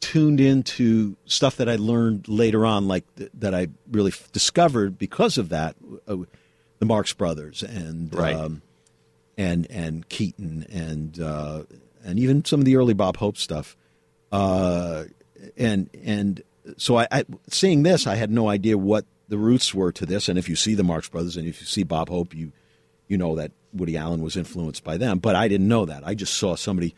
[0.00, 4.96] tuned into stuff that I learned later on, like th- that I really f- discovered
[4.98, 5.76] because of that,
[6.08, 6.16] uh,
[6.78, 8.34] the Marx Brothers and Right.
[8.34, 8.62] um,
[9.36, 11.64] and and Keaton and uh,
[12.04, 13.76] and even some of the early Bob Hope stuff,
[14.32, 15.04] uh,
[15.56, 16.42] and and
[16.76, 20.28] so I, I seeing this, I had no idea what the roots were to this.
[20.28, 22.52] And if you see the Marx Brothers and if you see Bob Hope, you
[23.08, 25.18] you know that Woody Allen was influenced by them.
[25.18, 26.06] But I didn't know that.
[26.06, 26.94] I just saw somebody,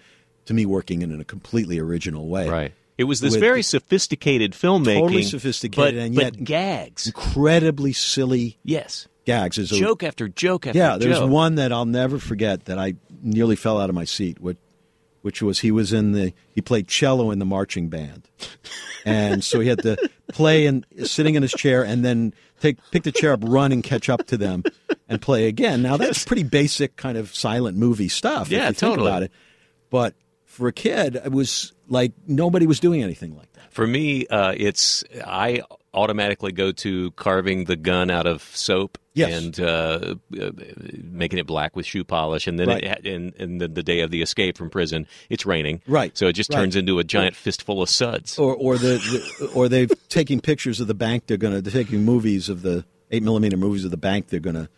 [0.46, 2.48] to me, working in a completely original way.
[2.48, 2.72] right.
[2.98, 7.06] It was this very sophisticated filmmaking, Totally sophisticated, but, and but yet- gags.
[7.06, 9.56] Incredibly silly Yes, gags.
[9.58, 11.30] A- joke after joke after yeah, there's joke.
[11.30, 14.40] one that I'll never forget that I nearly fell out of my seat.
[14.40, 14.58] Which,
[15.22, 18.28] which was he was in the he played cello in the marching band,
[19.04, 19.96] and so he had to
[20.28, 23.82] play and sitting in his chair and then take pick the chair up, run and
[23.82, 24.62] catch up to them,
[25.08, 25.82] and play again.
[25.82, 28.50] Now that's pretty basic kind of silent movie stuff.
[28.50, 29.08] Yeah, if you think totally.
[29.08, 29.32] about it.
[29.90, 33.72] But for a kid, it was like nobody was doing anything like that.
[33.72, 35.62] For me, uh, it's I
[35.94, 39.42] automatically go to carving the gun out of soap Yes.
[39.42, 40.50] and uh, uh,
[41.02, 42.83] making it black with shoe polish, and then Right.
[42.83, 45.83] it, and, and the, the day of the escape from prison, it's raining.
[45.87, 46.61] Right, So it just right.
[46.61, 48.38] turns into a giant fistful of suds.
[48.38, 48.96] or or the,
[49.38, 52.62] the or they're taking pictures of the bank they're going to they're taking movies of
[52.62, 54.70] the eight millimeter movies of the bank they're going to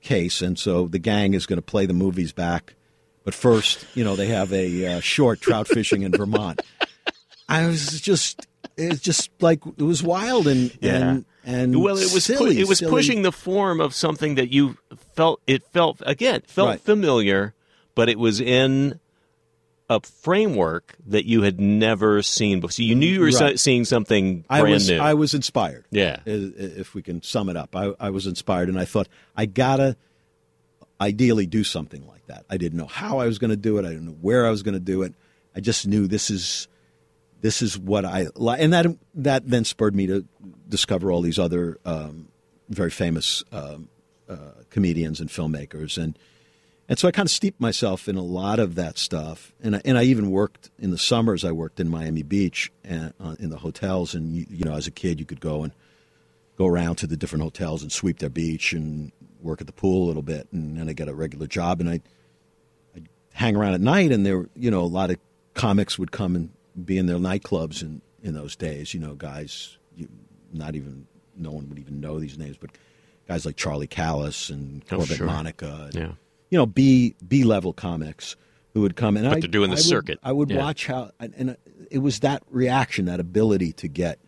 [0.00, 2.74] case and so the gang is going to play the movies back
[3.24, 6.60] but first you know they have a uh, short trout fishing in vermont
[7.48, 12.26] i was just it's just like it was wild and and and well, it was
[12.26, 12.90] pu- it was silly.
[12.90, 14.76] pushing the form of something that you
[15.14, 16.80] felt it felt again felt Right.
[16.80, 17.54] familiar,
[17.94, 18.98] but it was in
[19.90, 22.72] a framework that you had never seen before.
[22.72, 23.60] So you knew you were Right.
[23.60, 24.98] seeing something I brand was new.
[24.98, 25.84] I was inspired.
[25.90, 26.20] Yeah.
[26.26, 29.08] i- i- If we can sum it up, I, I was inspired, and I thought
[29.36, 29.96] I gotta
[31.00, 32.44] ideally do something like that.
[32.48, 33.84] I didn't know how I was going to do it.
[33.84, 35.12] I didn't know where I was going to do it.
[35.54, 36.66] I just knew this is
[37.44, 40.24] this is what I like, and that that then spurred me to
[40.66, 42.28] discover all these other um,
[42.70, 43.90] very famous um,
[44.26, 46.18] uh, comedians and filmmakers, and
[46.88, 49.82] and so I kind of steeped myself in a lot of that stuff, and I,
[49.84, 51.44] and I even worked in the summers.
[51.44, 54.86] I worked in Miami Beach and uh, in the hotels, and you, you know, as
[54.86, 55.72] a kid, you could go and
[56.56, 60.06] go around to the different hotels and sweep their beach and work at the pool
[60.06, 62.00] a little bit, and then I got a regular job, and I
[62.96, 65.18] I'd hang around at night, and there, you know, a lot of
[65.52, 66.48] comics would come and
[66.82, 68.94] be in their nightclubs in in those days.
[68.94, 70.08] You know, guys, you,
[70.52, 71.06] not even
[71.36, 72.70] no one would even know these names, but
[73.28, 75.26] guys like Charlie Callas and Oh, Corbett sure.
[75.26, 76.12] Monica, and, Yeah.
[76.50, 78.36] you know, B B level comics
[78.72, 80.18] who would come and But I, they're doing the I would- circuit.
[80.22, 80.58] I would Yeah.
[80.58, 81.56] watch how, and, and
[81.90, 84.18] it was that reaction, that ability to get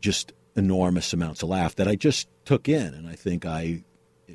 [0.00, 3.82] just enormous amounts of laugh that I just took in, and I think I,
[4.28, 4.34] I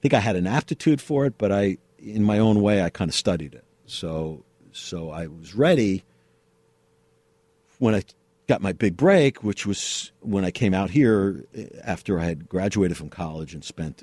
[0.00, 3.08] think I had an aptitude for it, but I, in my own way, I kind
[3.08, 3.64] of studied it.
[3.86, 4.44] So,
[4.74, 6.04] so I was ready
[7.78, 8.02] when I
[8.46, 11.44] got my big break, which was when I came out here
[11.82, 14.02] after I had graduated from college and spent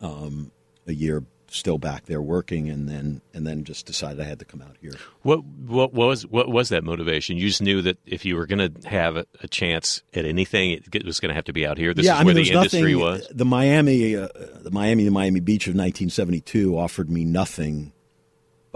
[0.00, 0.52] um,
[0.86, 4.44] a year still back there working, and then and then just decided I had to
[4.44, 4.92] come out here.
[5.22, 7.36] What what was what was that motivation?
[7.36, 10.72] You just knew that if you were going to have a, a chance at anything,
[10.72, 11.94] it was going to have to be out here.
[11.94, 13.28] This yeah, is I where mean, the industry nothing, was.
[13.30, 14.28] The Miami, uh,
[14.60, 17.92] the Miami, the Miami Beach of 1972 offered me nothing,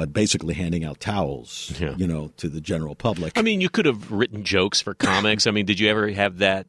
[0.01, 1.95] but basically handing out towels, Yeah.
[1.99, 3.35] you know, to the general public.
[3.37, 5.47] I mean, you could have written jokes for comics.
[5.47, 6.67] I mean, did you ever have that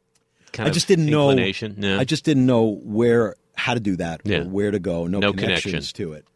[0.52, 1.32] kind I of just didn't know.
[1.32, 1.98] No.
[1.98, 4.40] I just didn't know where how to do that Yeah.
[4.40, 5.06] or where to go.
[5.06, 6.10] No, No connections connection.
[6.10, 6.26] to it.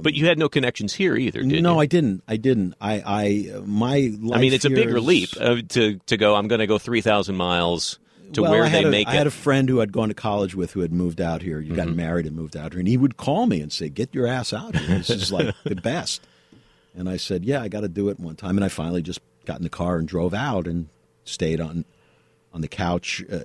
[0.00, 1.80] but you had no connections here either, did no, you?
[1.80, 2.22] I didn't.
[2.28, 2.74] I didn't.
[2.80, 3.96] I, I, my.
[4.32, 6.36] I mean, it's a big relief uh, to to go.
[6.36, 7.98] I'm going to go three thousand miles
[8.32, 9.12] to well, where I had they a, make I it.
[9.12, 9.18] Mm-hmm.
[9.18, 11.60] had a friend who I'd gone to college with who had moved out here.
[11.60, 14.14] You got married and moved out here, and he would call me and say, "Get
[14.14, 14.98] your ass out here.
[14.98, 16.26] This is like the best."
[16.94, 19.20] And I said, "Yeah, I got to do it one time." And I finally just
[19.44, 20.88] got in the car and drove out and
[21.24, 21.84] stayed on
[22.52, 23.22] on the couch.
[23.30, 23.40] Uh,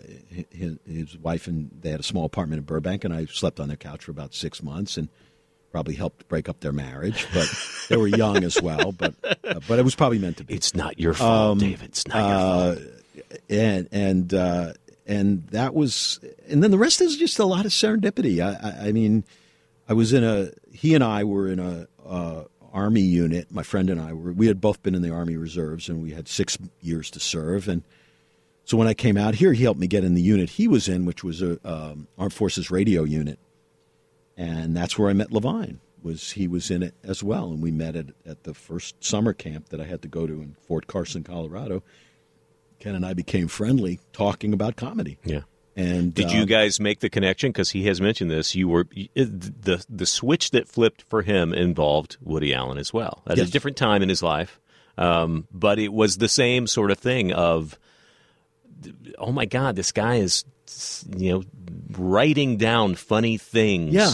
[0.51, 3.67] his, his wife and they had a small apartment in Burbank, and I slept on
[3.67, 5.09] their couch for about six months and
[5.71, 7.27] probably helped break up their marriage.
[7.33, 7.47] But
[7.89, 8.91] they were young as well.
[8.91, 11.89] But uh, but it was probably meant to be it's not your fault, David.
[11.89, 13.00] It's not your fault.
[13.49, 14.73] And and uh,
[15.07, 18.39] and that was, and then the rest is just a lot of serendipity.
[18.39, 19.23] I, I, I mean,
[19.89, 20.51] I was in a.
[20.71, 23.51] He and I were in a uh, army unit.
[23.51, 24.31] My friend and I were.
[24.31, 27.67] We had both been in the army reserves, and we had six years to serve.
[27.67, 27.83] And
[28.63, 30.87] So when I came out here, he helped me get in the unit he was
[30.87, 33.39] in, which was a um, Armed Forces radio unit,
[34.37, 35.81] and that's where I met Levine.
[36.03, 39.33] Was he was in it as well, and we met at, at the first summer
[39.33, 41.83] camp that I had to go to in Fort Carson, Colorado.
[42.81, 45.17] Ken and I became friendly, talking about comedy.
[45.23, 45.41] Yeah.
[45.75, 47.51] And Did uh, you guys make the connection?
[47.51, 48.55] Because he has mentioned this.
[48.55, 53.37] You were the the switch that flipped for him involved Woody Allen as well at
[53.37, 53.47] Yes.
[53.47, 54.59] a different time in his life,
[54.97, 57.79] um, but it was the same sort of thing of,
[59.17, 60.43] oh my God, this guy is,
[61.15, 61.43] you know,
[61.97, 63.93] writing down funny things.
[63.93, 64.11] Yeah.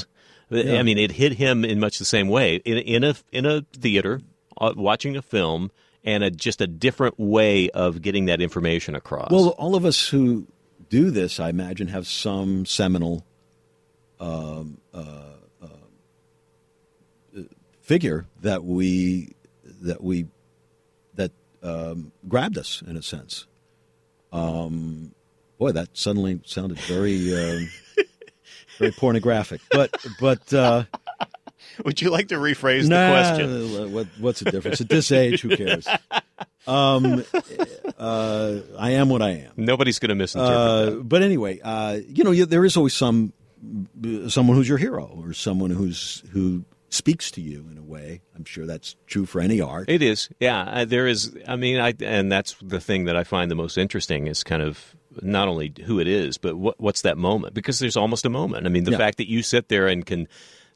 [0.52, 3.62] I mean, it hit him in much the same way in in a in a
[3.74, 4.22] theater,
[4.62, 5.72] uh, watching a film,
[6.08, 9.30] and a, just a different way of getting that information across.
[9.30, 10.48] Well, all of us who
[10.90, 13.26] do this, I imagine, have some seminal
[14.20, 15.68] um, uh, uh,
[17.82, 19.36] figure that we
[19.82, 20.28] that we
[21.16, 23.46] that um, grabbed us in a sense.
[24.32, 25.14] Um,
[25.60, 27.70] boy, that suddenly sounded very um,
[28.80, 29.60] very pornographic.
[29.70, 30.86] But but uh,
[31.86, 33.94] Would you like to rephrase nah, the question?
[33.94, 35.42] What, what's the difference at this age?
[35.42, 35.88] Who cares?
[36.68, 37.24] Um,
[37.98, 39.52] uh, I am what I am.
[39.56, 41.08] Nobody's going to misinterpret Uh, that.
[41.10, 43.32] but anyway, uh, you know, there is always some
[44.28, 48.22] someone who's your hero or someone who's who speaks to you in a way.
[48.36, 49.90] I'm sure that's true for any art.
[49.90, 50.62] It is, yeah.
[50.62, 51.34] Uh, there is.
[51.48, 54.62] I mean, I and that's the thing that I find the most interesting is kind
[54.62, 57.54] of not only who it is, but what, what's that moment?
[57.54, 58.66] Because there's almost a moment.
[58.66, 58.98] I mean, the Yeah.
[58.98, 60.28] fact that you sit there and can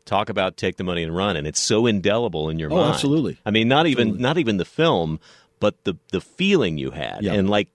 [0.05, 2.93] talk about take the money and run, and it's so indelible in your Oh, mind.
[2.93, 3.37] absolutely.
[3.45, 4.21] I mean, not even Absolutely.
[4.23, 5.19] not even the film,
[5.59, 7.33] but the the feeling you had, Yeah.
[7.33, 7.69] and like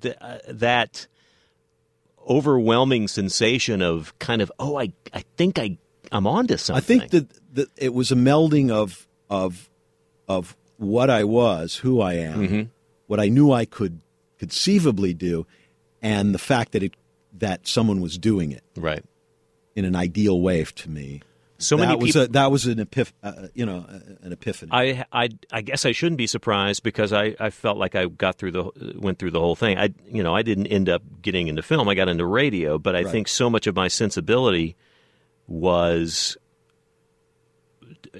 [0.00, 1.06] th- uh, that
[2.28, 5.78] overwhelming sensation of kind of oh, I I think I
[6.10, 6.76] I'm onto something.
[6.82, 9.68] I think that, that it was a melding of of
[10.28, 12.62] of what I was, who I am, Mm-hmm.
[13.06, 14.00] what I knew I could
[14.38, 15.46] conceivably do,
[16.00, 16.94] and the fact that it
[17.38, 19.02] that someone was doing it right.
[19.74, 21.22] in an ideal way to me.
[21.62, 22.22] So that many was people.
[22.22, 24.70] a, that was an epiph- uh, you know uh, an epiphany.
[24.72, 28.36] I, I, I guess I shouldn't be surprised because I, I felt like I got
[28.36, 29.78] through the went through the whole thing.
[29.78, 31.88] I you know I didn't end up getting into film.
[31.88, 33.12] I got into radio, but I Right.
[33.12, 34.76] think so much of my sensibility
[35.46, 36.36] was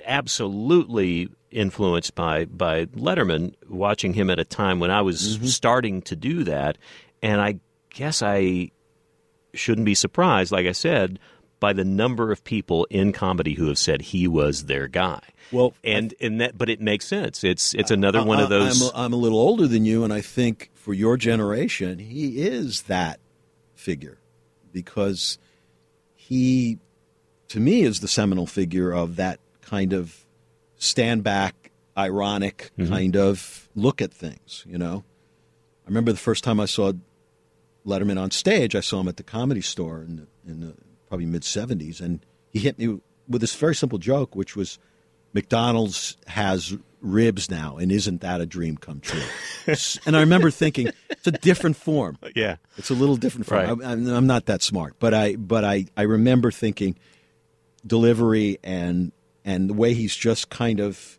[0.06, 3.54] absolutely influenced by by Letterman.
[3.68, 5.46] Watching him at a time when I was Mm-hmm.
[5.46, 6.78] starting to do that,
[7.22, 7.58] and I
[7.90, 8.70] guess I
[9.54, 10.52] shouldn't be surprised.
[10.52, 11.18] Like I said.
[11.62, 15.20] By the number of people in comedy who have said he was their guy,
[15.52, 18.82] well, and and that but it makes sense it's it's another one I- of those
[18.82, 22.42] I'm a, I'm a little older than you, and I think for your generation, he
[22.42, 23.20] is that
[23.76, 24.18] figure
[24.72, 25.38] because
[26.14, 26.78] he,
[27.48, 30.24] to me, is the seminal figure of that kind of
[30.76, 32.92] stand back, ironic Mm-hmm.
[32.92, 34.64] kind of look at things.
[34.68, 35.04] You know,
[35.84, 36.92] I remember the first time I saw
[37.86, 38.74] Letterman on stage.
[38.74, 40.74] I saw him at the Comedy Store in the, in the
[41.12, 42.98] probably mid '70s, and he hit me
[43.28, 44.78] with this very simple joke, which was
[45.34, 49.20] McDonald's has ribs now, and isn't that a dream come true?
[50.06, 52.16] And I remember thinking it's a different form.
[52.34, 53.60] yeah It's a little different form.
[53.60, 53.86] Right.
[53.86, 56.96] I'm, I'm not that smart, but I but I, I remember thinking
[57.86, 59.12] delivery and
[59.44, 61.18] and the way he's just kind of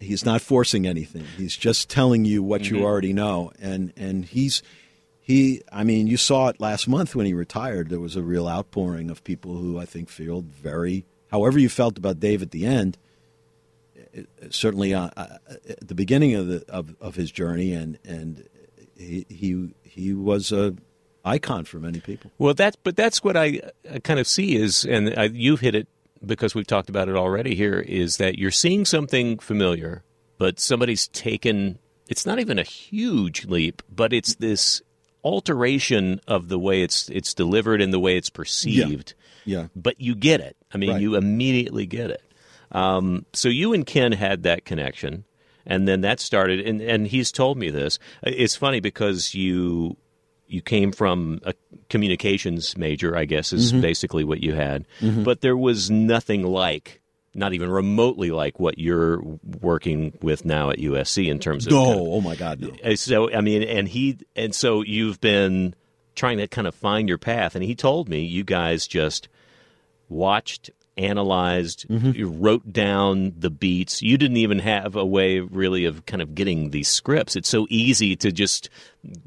[0.00, 1.24] he's not forcing anything.
[1.36, 2.76] He's just telling you what Mm-hmm.
[2.76, 4.62] you already know, and and he's
[5.28, 5.62] he.
[5.70, 7.90] I mean, you saw it last month when he retired.
[7.90, 11.04] There was a real outpouring of people who I think felt very.
[11.30, 12.96] However, you felt about Dave at the end,
[14.50, 15.36] certainly uh, uh,
[15.68, 18.48] at the beginning of the of, of his journey, and and
[18.96, 20.74] he he he was a
[21.24, 22.30] icon for many people.
[22.38, 23.60] well that's but that's what i,
[23.92, 25.86] I kind of see is and I, you've hit it
[26.24, 30.04] because we've talked about it already here is that you're seeing something familiar
[30.38, 34.80] but somebody's taken it's not even a huge leap but it's this
[35.24, 39.14] alteration of the way it's it's delivered and the way it's perceived
[39.44, 39.66] Yeah.
[39.76, 40.56] but you get it.
[40.72, 41.00] I mean, Right.
[41.00, 42.22] you immediately get it.
[42.72, 45.24] Um, so you and Ken had that connection,
[45.64, 46.60] and then that started.
[46.66, 47.98] And, and he's told me this.
[48.22, 49.96] It's funny because you
[50.46, 51.54] you came from a
[51.90, 53.80] communications major, I guess, is Mm-hmm.
[53.82, 54.86] basically what you had.
[55.00, 57.00] But there was nothing like,
[57.38, 59.22] not even remotely like what you're
[59.60, 61.72] working with now at USC in terms of.
[61.72, 62.70] No, kind of- oh my God, no.
[62.84, 65.74] uh, so I mean, and he and so you've been
[66.14, 69.28] trying to kind of find your path, and he told me you guys just
[70.08, 72.10] watched, analyzed, Mm-hmm.
[72.12, 74.02] you wrote down the beats.
[74.02, 77.36] You didn't even have a way really of kind of getting these scripts.
[77.36, 78.68] It's so easy to just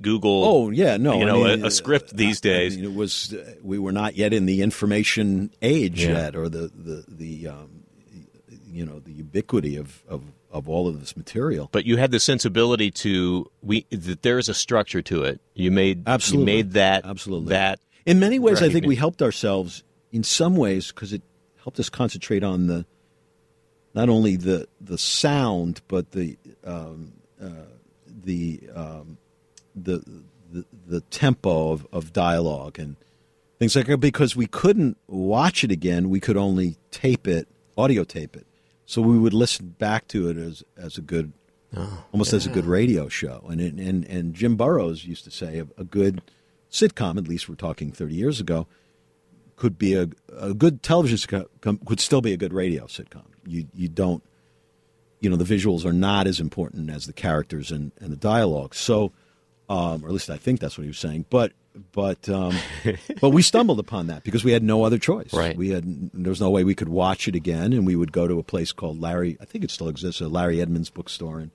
[0.02, 0.44] Google.
[0.44, 1.14] Oh yeah, no.
[1.16, 2.76] you I know, mean, a, a script these I days.
[2.76, 6.12] mean, it was uh, we were not yet in the information age Yeah.
[6.14, 7.81] yet, or the the the um,
[8.72, 11.70] you know the ubiquity of of, of all of this material.
[11.72, 15.42] But you had the sensibility to we that there is a structure to it.
[15.54, 16.52] You made Absolutely.
[16.52, 17.50] you made that Absolutely.
[17.50, 21.22] that In many ways, I think we helped ourselves in some ways because it
[21.64, 22.86] helped us concentrate on the
[23.94, 27.50] not only the the sound but the um, uh,
[28.24, 29.18] the, um,
[29.76, 30.04] the
[30.52, 32.96] the the tempo of, of dialogue and
[33.60, 33.98] things like that.
[33.98, 37.48] Because we couldn't watch it again, we could only tape it,
[37.78, 38.46] audio tape it.
[38.92, 41.32] So we would listen back to it as as a good,
[42.12, 43.42] almost as a good radio show.
[43.50, 46.22] And and and Jim Burrows used to say a, a good
[46.70, 48.68] sitcom, at least we're talking thirty years ago,
[49.56, 53.28] could be a a good television sitcom could still be a good radio sitcom.
[53.48, 54.24] You you don't,
[55.22, 58.76] you know, the visuals are not as important as the characters and, and the dialogue.
[58.76, 59.14] So,
[59.70, 61.28] um, or at least I think that's what he was saying.
[61.30, 61.54] But
[61.92, 62.56] but um,
[63.22, 65.34] but we stumbled upon that because we had no other choice.
[65.34, 65.56] Right.
[65.56, 68.28] We had there was no way we could watch it again, and we would go
[68.28, 69.38] to a place called Larry.
[69.42, 71.52] I think it still exists, a Larry Edmunds bookstore in,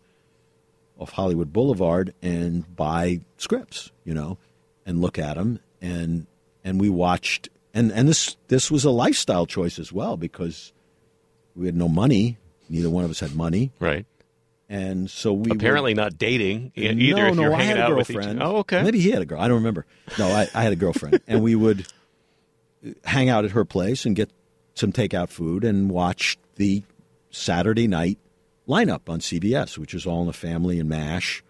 [0.98, 3.90] off Hollywood Boulevard, and buy scripts.
[4.04, 4.38] You know,
[4.84, 6.26] and look at them, and
[6.64, 7.48] and we watched.
[7.74, 10.72] And and this this was a lifestyle choice as well because
[11.54, 12.38] we had no money.
[12.68, 14.06] Neither one of us had money, right.
[14.68, 16.94] And so we Apparently not dating either.
[16.94, 18.42] no, if no, you're I hanging had a out with each girlfriend.
[18.42, 18.82] Oh, okay.
[18.82, 19.40] Maybe he had a girl.
[19.40, 19.86] I don't remember.
[20.18, 21.86] No, I, I had a girlfriend, and we would
[23.04, 24.30] hang out at her place and get
[24.74, 26.82] some takeout food and watch the
[27.30, 28.18] Saturday night
[28.68, 31.42] lineup on CBS, which is All in the Family and MASH,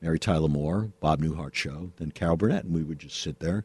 [0.00, 3.64] Mary Tyler Moore, Bob Newhart show, then Carol Burnett, and we would just sit there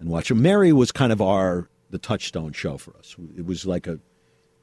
[0.00, 0.42] and watch them.
[0.42, 3.14] Mary was kind of our the touchstone show for us.
[3.36, 4.00] It was like a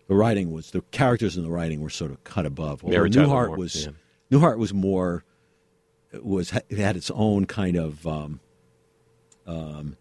[0.08, 2.84] the writing was the characters in the writing were sort of cut above.
[2.84, 3.92] Although Newhart Moore, was yeah.
[4.32, 5.24] Newhart was more
[6.22, 8.40] was it had its own kind of um,
[9.48, 9.98] um,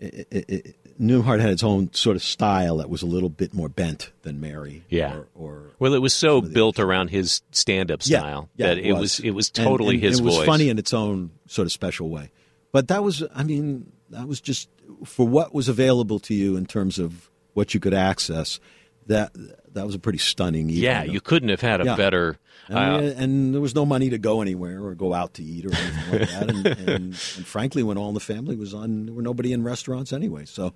[0.00, 3.52] it, it, it, Newhart had its own sort of style that was a little bit
[3.52, 4.84] more bent than Mary.
[4.88, 5.16] Yeah.
[5.16, 9.20] Or, or Well, it was so built around his stand-up style yeah, that it was
[9.20, 10.46] it was And- totally and his It was voice.
[10.46, 12.30] funny in its own sort of special way.
[12.72, 14.68] But that was, I mean, that was just
[15.04, 18.58] for what was available to you in terms of what you could access.
[19.06, 19.32] That
[19.74, 20.70] that was a pretty stunning.
[20.70, 21.96] Evening Yeah, you couldn't have had a Yeah.
[21.96, 22.38] better.
[22.68, 25.42] and, uh, we- and there was no money to go anywhere or go out to
[25.42, 26.50] eat or anything like that.
[26.50, 30.12] And, and, and frankly, when All the Family was on, there were nobody in restaurants
[30.12, 30.44] anyway.
[30.46, 30.72] So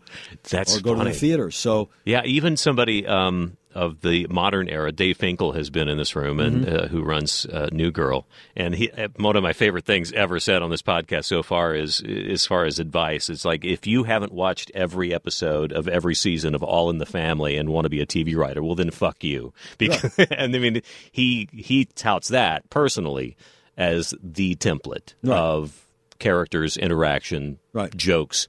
[0.51, 1.11] That's or go funny.
[1.11, 1.51] to the theater.
[1.51, 6.17] So Yeah, even somebody um, of the modern era, Dave Finkel, has been in this
[6.17, 6.77] room and Mm-hmm.
[6.77, 8.27] uh, who runs uh, New Girl.
[8.57, 11.75] And he, uh, one of my favorite things ever said on this podcast so far
[11.75, 16.15] is, as far as advice, it's like if you haven't watched every episode of every
[16.15, 18.91] season of All in the Family and want to be a TV writer, well then
[18.91, 19.53] fuck you.
[19.79, 23.37] Because, and I mean, he he touts that personally
[23.77, 25.39] as the template Right.
[25.39, 25.85] of
[26.19, 27.95] characters, interaction, Right.
[27.97, 28.49] jokes.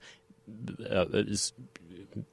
[0.89, 1.53] Uh, is-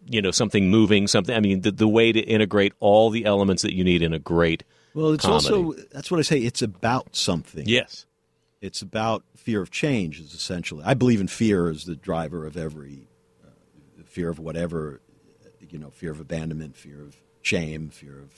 [0.07, 3.63] you know something moving something i mean the, the way to integrate all the elements
[3.63, 4.65] that you need in a great
[4.97, 5.47] well, it's comedy.
[5.47, 6.39] also that's what I say.
[6.39, 7.65] It's about something.
[7.67, 8.07] yes
[8.63, 10.19] It's about fear of change.
[10.19, 10.83] Is essentially.
[10.87, 13.07] I believe in fear as the driver of every
[13.45, 13.51] uh,
[14.07, 15.03] fear of whatever,
[15.69, 18.33] you know, fear of abandonment, fear of shame, fear of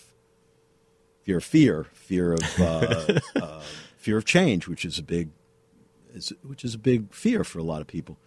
[1.23, 3.63] fear of fear, fear of uh, uh,
[3.97, 5.31] fear of change, which is a big,
[6.13, 8.19] is, which is a big fear for a lot of people,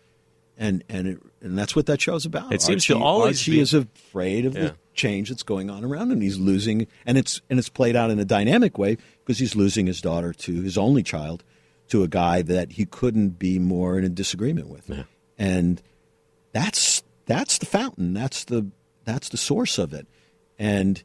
[0.61, 2.53] and and it, and that's what that show's about.
[2.53, 4.61] It seems to Archie, always Archie be- is afraid of Yeah.
[4.61, 6.21] the change that's going on around him.
[6.21, 9.87] He's losing, and it's and it's played out in a dynamic way because he's losing
[9.87, 11.43] his daughter to his only child
[11.89, 14.89] to a guy that he couldn't be more in a disagreement with,
[15.37, 15.81] and
[16.53, 18.13] that's that's the fountain.
[18.13, 18.67] That's the
[19.03, 20.07] that's the source of it,
[20.59, 21.01] and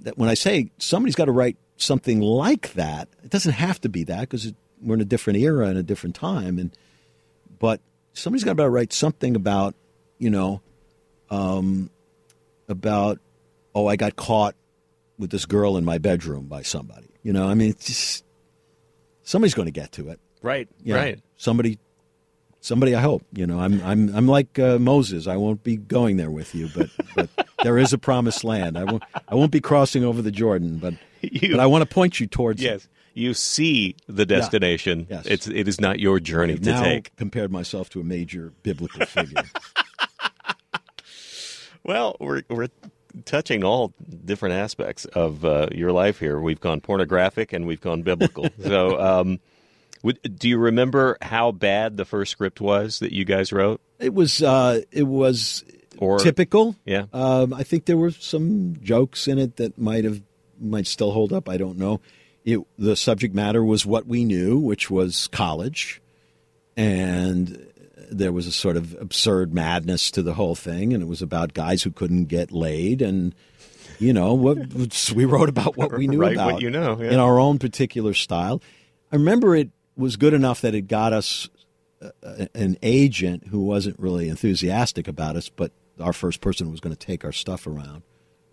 [0.00, 3.88] that when I say somebody's got to write something like that, it doesn't have to
[3.88, 6.76] be that because we're in a different era and a different time, and
[7.58, 7.80] but
[8.12, 9.74] somebody's got to write something about
[10.18, 10.60] you know
[11.30, 11.90] um,
[12.68, 13.18] about
[13.74, 14.54] oh I got caught
[15.18, 17.08] with this girl in my bedroom by somebody.
[17.22, 18.24] You know, I mean, it's just
[19.22, 20.20] somebody's going to get to it.
[20.42, 20.96] right Yeah.
[20.96, 21.78] right Somebody,
[22.60, 22.94] somebody.
[22.94, 23.22] I hope.
[23.32, 25.26] You know, I'm I'm I'm like uh, Moses.
[25.26, 27.28] I won't be going there with you, but but
[27.62, 28.76] there is a promised land.
[28.78, 31.92] I won't I won't be crossing over the Jordan, but You- but I want to
[31.92, 32.60] point you towards.
[32.62, 32.88] it.
[33.14, 35.26] You see the destination Yes.
[35.26, 38.52] it's it is not your journey I've to now take compared myself to a major
[38.62, 39.42] biblical figure.
[41.84, 42.68] well we're we're
[43.24, 43.92] touching all
[44.24, 48.98] different aspects of uh, your life here we've gone pornographic and we've gone biblical so
[49.00, 49.38] um
[50.02, 54.12] would, do you remember how bad the first script was that you guys wrote it
[54.14, 55.62] was uh, it was
[55.98, 56.74] Or- typical.
[56.84, 57.04] Yeah.
[57.12, 60.20] Um, I think there were some jokes in it that might have
[60.60, 61.48] might still hold up.
[61.48, 62.00] I don't know.
[62.44, 66.02] It, the subject matter was what we knew, which was college,
[66.76, 67.66] and
[68.10, 71.54] there was a sort of absurd madness to the whole thing, and it was about
[71.54, 73.34] guys who couldn't get laid, and
[73.98, 74.58] you know, what,
[75.14, 77.12] we wrote about what we knew Write about what you know, yeah.
[77.12, 78.60] in our own particular style.
[79.12, 81.48] I remember it was good enough that it got us
[82.02, 86.94] uh, an agent who wasn't really enthusiastic about us, but our first person was going
[86.94, 88.02] to take our stuff around.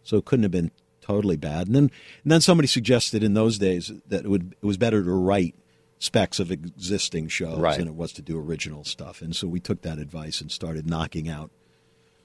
[0.04, 0.72] So it couldn't have been
[1.02, 1.68] totally bad.
[1.68, 1.91] And then,
[2.24, 5.56] and then somebody suggested in those days that it, would, it was better to write
[6.00, 7.78] specs of existing shows Right.
[7.78, 9.22] than it was to do original stuff.
[9.22, 11.52] And so we took that advice and started knocking out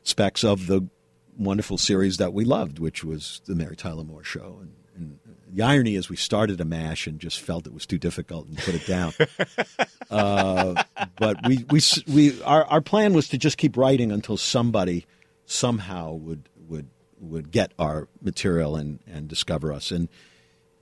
[0.02, 0.88] specs of the
[1.36, 4.58] wonderful series that we loved, which was the Mary Tyler Moore Show.
[4.60, 5.18] And, and
[5.52, 8.56] the irony is, we started a mash and just felt it was too difficult and
[8.58, 9.12] put it down.
[10.10, 10.84] uh,
[11.18, 15.06] but we, we, we, our, our plan was to just keep writing until somebody
[15.46, 16.48] somehow would
[17.24, 19.90] would get our material and, and discover us.
[19.90, 20.08] And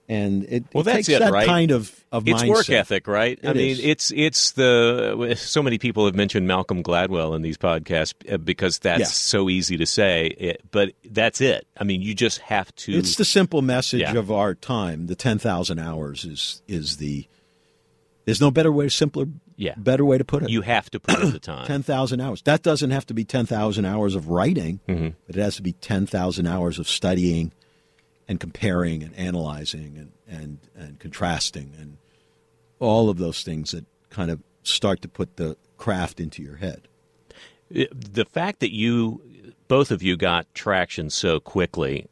[0.09, 1.47] and it, Well, it that's takes it, that right?
[1.47, 3.39] kind of, of it's work ethic, right?
[3.45, 3.81] I It mean, is.
[3.81, 8.81] it's it's the so many people have mentioned Malcolm Gladwell in these podcasts uh, because
[8.81, 9.07] that's Yeah.
[9.07, 11.67] so easy to say, it, but that's it.
[11.77, 12.93] I mean, you just have to.
[12.93, 14.17] It's the simple message Yeah.
[14.17, 15.07] of our time.
[15.07, 17.27] The ten thousand hours is is the.
[18.25, 19.75] There's no better way, simpler, Yeah.
[19.77, 20.51] better way to put it.
[20.51, 21.67] you have to put the time.
[21.67, 22.43] ten thousand hours.
[22.43, 25.09] That doesn't have to be ten thousand hours of writing, Mm-hmm.
[25.27, 27.53] but it has to be ten thousand hours of studying,
[28.29, 31.99] and comparing and analyzing and and and contrasting and
[32.79, 36.87] all of those things that kind of start to put the craft into your head.
[37.71, 39.21] The fact that you
[39.69, 42.07] both of you got traction so quickly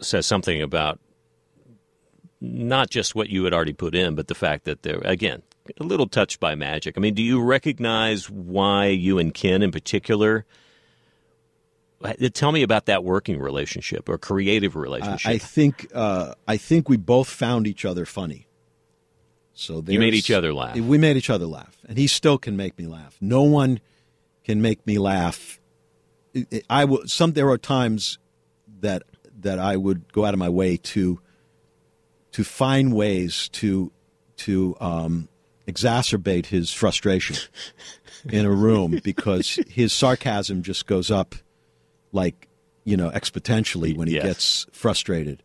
[0.00, 1.00] says something about
[2.44, 5.42] not just what you had already put in, but the fact that they're again
[5.80, 6.96] a little touched by magic.
[6.96, 10.44] I mean, do you recognize why you and Ken in particular?
[12.34, 15.30] Tell me about that working relationship or creative relationship.
[15.30, 18.46] I think uh, I think we both found each other funny.
[19.54, 20.76] So You made each other laugh.
[20.76, 23.16] We made each other laugh, and he still can make me laugh.
[23.20, 23.80] No one
[24.44, 25.60] can make me laugh.
[26.68, 27.06] I will.
[27.06, 28.18] Some there are times
[28.80, 29.04] that
[29.40, 31.20] that I would go out of my way to
[32.34, 33.90] to find ways to
[34.36, 35.28] to um,
[35.66, 37.36] exacerbate his frustration
[38.28, 41.34] in a room because his sarcasm just goes up
[42.12, 42.48] like
[42.84, 44.24] you know exponentially when he Yes.
[44.24, 45.42] gets frustrated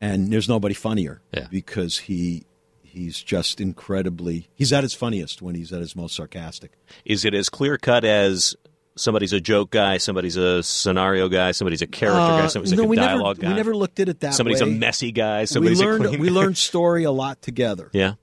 [0.00, 1.46] and there's nobody funnier Yeah.
[1.50, 2.44] because he
[2.82, 6.72] he's just incredibly he's at his funniest when he's at his most sarcastic
[7.04, 8.56] Is it as clear cut as
[9.00, 12.84] somebody's a joke guy, somebody's a scenario guy, somebody's a character guy, Uh, somebody's no,
[12.84, 13.48] like a dialogue never, guy?
[13.48, 16.08] we never looked at it that somebody's way Somebody's a messy guy, we learned a
[16.08, 18.14] clean we learned story a lot together yeah.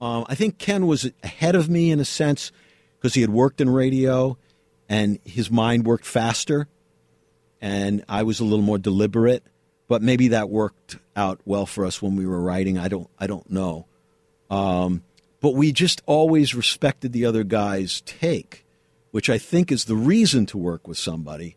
[0.00, 2.50] Um, I think Ken was ahead of me in a sense
[2.98, 4.36] because he had worked in radio
[4.88, 6.66] and his mind worked faster,
[7.60, 9.44] and I was a little more deliberate.
[9.86, 12.78] But maybe that worked out well for us when we were writing.
[12.78, 13.08] I don't.
[13.18, 13.86] I don't know.
[14.50, 15.02] Um,
[15.40, 18.64] but we just always respected the other guy's take,
[19.12, 21.56] which I think is the reason to work with somebody,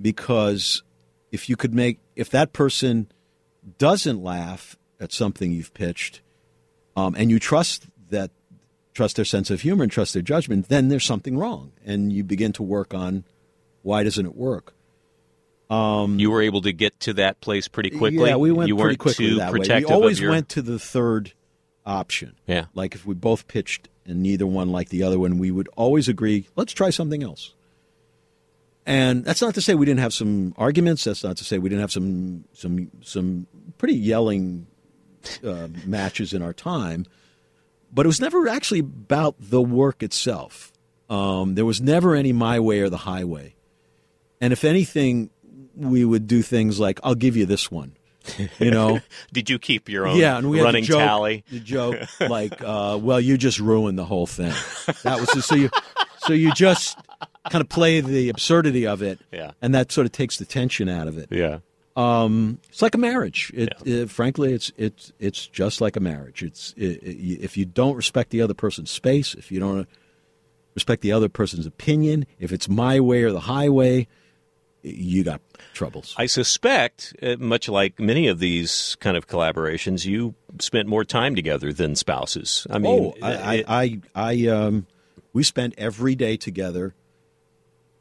[0.00, 0.82] because
[1.30, 3.12] if you could make if that person
[3.78, 6.22] doesn't laugh at something you've pitched,
[6.96, 8.32] um, and you trust that
[8.94, 12.24] trust their sense of humor and trust their judgment, then there's something wrong, and you
[12.24, 13.24] begin to work on
[13.82, 14.74] why doesn't it work.
[16.18, 18.26] You were able to get to that place pretty quickly.
[18.26, 19.60] Yeah, we went you pretty quickly too that way.
[19.60, 21.34] We always your, went to the third
[21.84, 22.36] option.
[22.46, 22.66] Yeah.
[22.74, 26.08] like if we both pitched and neither one liked the other one, we would always
[26.08, 27.54] agree, let's try something else.
[28.86, 31.04] And that's not to say we didn't have some arguments.
[31.04, 33.46] That's not to say we didn't have some some some
[33.76, 34.66] pretty yelling
[35.44, 37.04] uh, matches in our time.
[37.92, 40.72] But it was never actually about the work itself.
[41.10, 43.54] Um, there was never any my way or the highway.
[44.40, 45.28] And if anything,
[45.74, 47.94] we would do things like, "I'll give you this one,"
[48.58, 49.00] you know.
[49.32, 51.44] Did you keep your own yeah, and we had running the joke, tally?
[51.50, 54.52] The joke, like, uh, well, you just ruined the whole thing.
[55.02, 55.70] That was so you,
[56.18, 56.98] so you just
[57.50, 59.52] kind of play the absurdity of it, Yeah.
[59.62, 61.28] and that sort of takes the tension out of it.
[61.30, 61.58] Yeah.
[61.96, 63.50] It's like a marriage.
[63.54, 66.42] It, uh, frankly, it's it's it's just like a marriage.
[66.44, 69.88] It's it, it, if you don't respect the other person's space, if you don't
[70.76, 74.06] respect the other person's opinion, if it's my way or the highway,
[74.96, 75.40] you got
[75.74, 76.14] troubles.
[76.16, 81.34] I suspect, uh, much like many of these kind of collaborations, you spent more time
[81.34, 82.66] together than spouses.
[82.70, 84.86] I mean, oh, I, it- I, I, I, um,
[85.32, 86.94] we spent every day together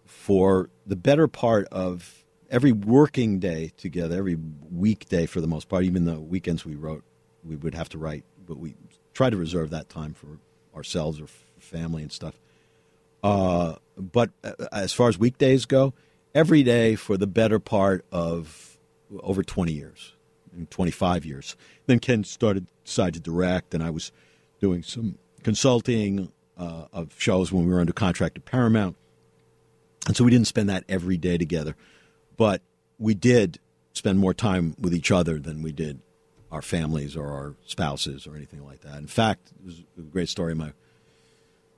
[0.05, 4.37] for the better part of every working day together, every
[4.71, 5.83] weekday for the most part.
[5.83, 7.03] Even the weekends we wrote,
[7.43, 8.75] we would have to write, but we
[9.13, 10.39] try to reserve that time for
[10.75, 11.27] ourselves or
[11.59, 12.39] family and stuff.
[13.23, 15.93] Uh, but uh, as far as weekdays go,
[16.37, 18.77] every day for the better part of
[19.21, 20.13] over 20 years,
[20.69, 21.57] 25 years.
[21.87, 24.11] Then Ken started decided to direct, and I was
[24.61, 28.95] doing some consulting uh, of shows when we were under contract at Paramount.
[30.05, 31.75] And so we didn't spend that every day together,
[32.37, 32.61] but
[32.99, 33.59] we did
[33.93, 35.99] spend more time with each other than we did
[36.51, 38.99] our families or our spouses or anything like that.
[38.99, 40.53] In fact, it was a great story.
[40.53, 40.73] My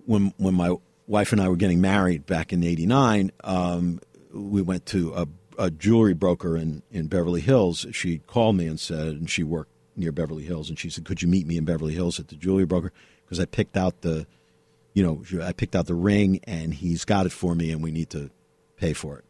[0.06, 0.76] when when my
[1.08, 4.00] wife and I were getting married back in '89, um,
[4.34, 5.28] we went to a,
[5.58, 7.86] a jewelry broker in in Beverly Hills.
[7.92, 11.22] She called me and said, and she worked near Beverly Hills, and she said, "Could
[11.22, 12.92] you meet me in Beverly Hills at the jewelry broker?"
[13.26, 14.26] Because I picked out the,
[14.94, 17.92] you know, I picked out the ring, and he's got it for me, and we
[17.92, 18.32] need to
[18.78, 19.26] pay for it.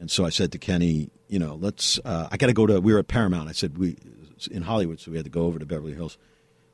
[0.00, 2.00] And so I said to Kenny, you know, let's.
[2.04, 2.80] Uh, I got to go to.
[2.80, 3.48] We were at Paramount.
[3.48, 3.96] I said we
[4.50, 6.18] in Hollywood, so we had to go over to Beverly Hills.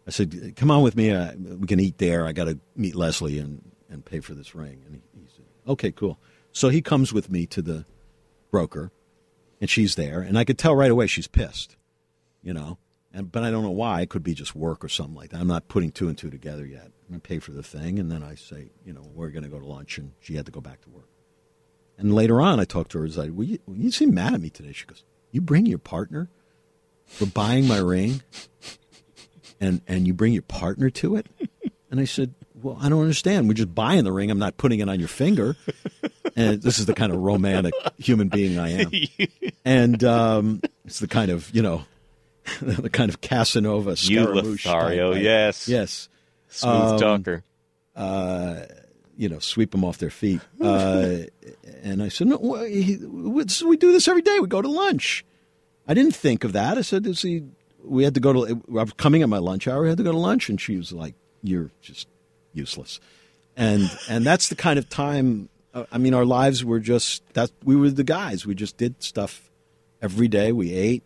[0.06, 1.10] I said, "Come on with me.
[1.10, 2.26] Uh, we can eat there.
[2.26, 5.44] I got to meet Leslie and and pay for this ring." And he, he said,
[5.66, 6.18] "Okay, cool."
[6.52, 7.84] So he comes with me to the
[8.50, 8.90] broker,
[9.60, 11.76] and she's there, and I could tell right away she's pissed,
[12.42, 12.78] you know.
[13.12, 14.02] And but I don't know why.
[14.02, 15.40] It could be just work or something like that.
[15.40, 16.90] I'm not putting two and two together yet.
[17.12, 19.58] I pay for the thing, and then I say, you know, we're going to go
[19.58, 21.08] to lunch, and she had to go back to work.
[21.96, 23.04] And later on, I talked to her.
[23.04, 24.72] I was like, well, you, you seem mad at me today.
[24.72, 26.30] She goes, "You bring your partner
[27.06, 28.22] for buying my ring,
[29.60, 31.26] and and you bring your partner to it?"
[31.90, 33.48] And I said, "Well, I don't understand.
[33.48, 34.30] We're just buying the ring.
[34.30, 35.56] I'm not putting it on your finger."
[36.38, 38.90] And this is the kind of romantic human being I am.
[39.64, 41.84] And um, it's the kind of you know,
[42.62, 44.34] the kind of Casanova You type.
[44.44, 45.68] Lothario, I- yes.
[45.68, 46.08] yes
[46.48, 47.44] Smooth Um, talker.
[49.16, 50.40] you know, sweep them off their feet.
[50.60, 51.18] Uh,
[51.82, 54.38] and I said, no, it's- we do this every day.
[54.40, 55.24] We go to lunch.
[55.86, 56.78] I didn't think of that.
[56.78, 57.44] I said, is he,
[57.82, 59.82] we had to go to, I was coming at my lunch hour.
[59.82, 60.48] We had to go to lunch.
[60.48, 62.06] And she was like, you're just
[62.52, 63.00] useless.
[63.56, 67.50] And, and that's the kind of time, uh, I mean, our lives were just, that
[67.62, 68.44] we were the guys.
[68.46, 69.50] We just did stuff
[70.02, 70.50] every day.
[70.52, 71.04] We ate.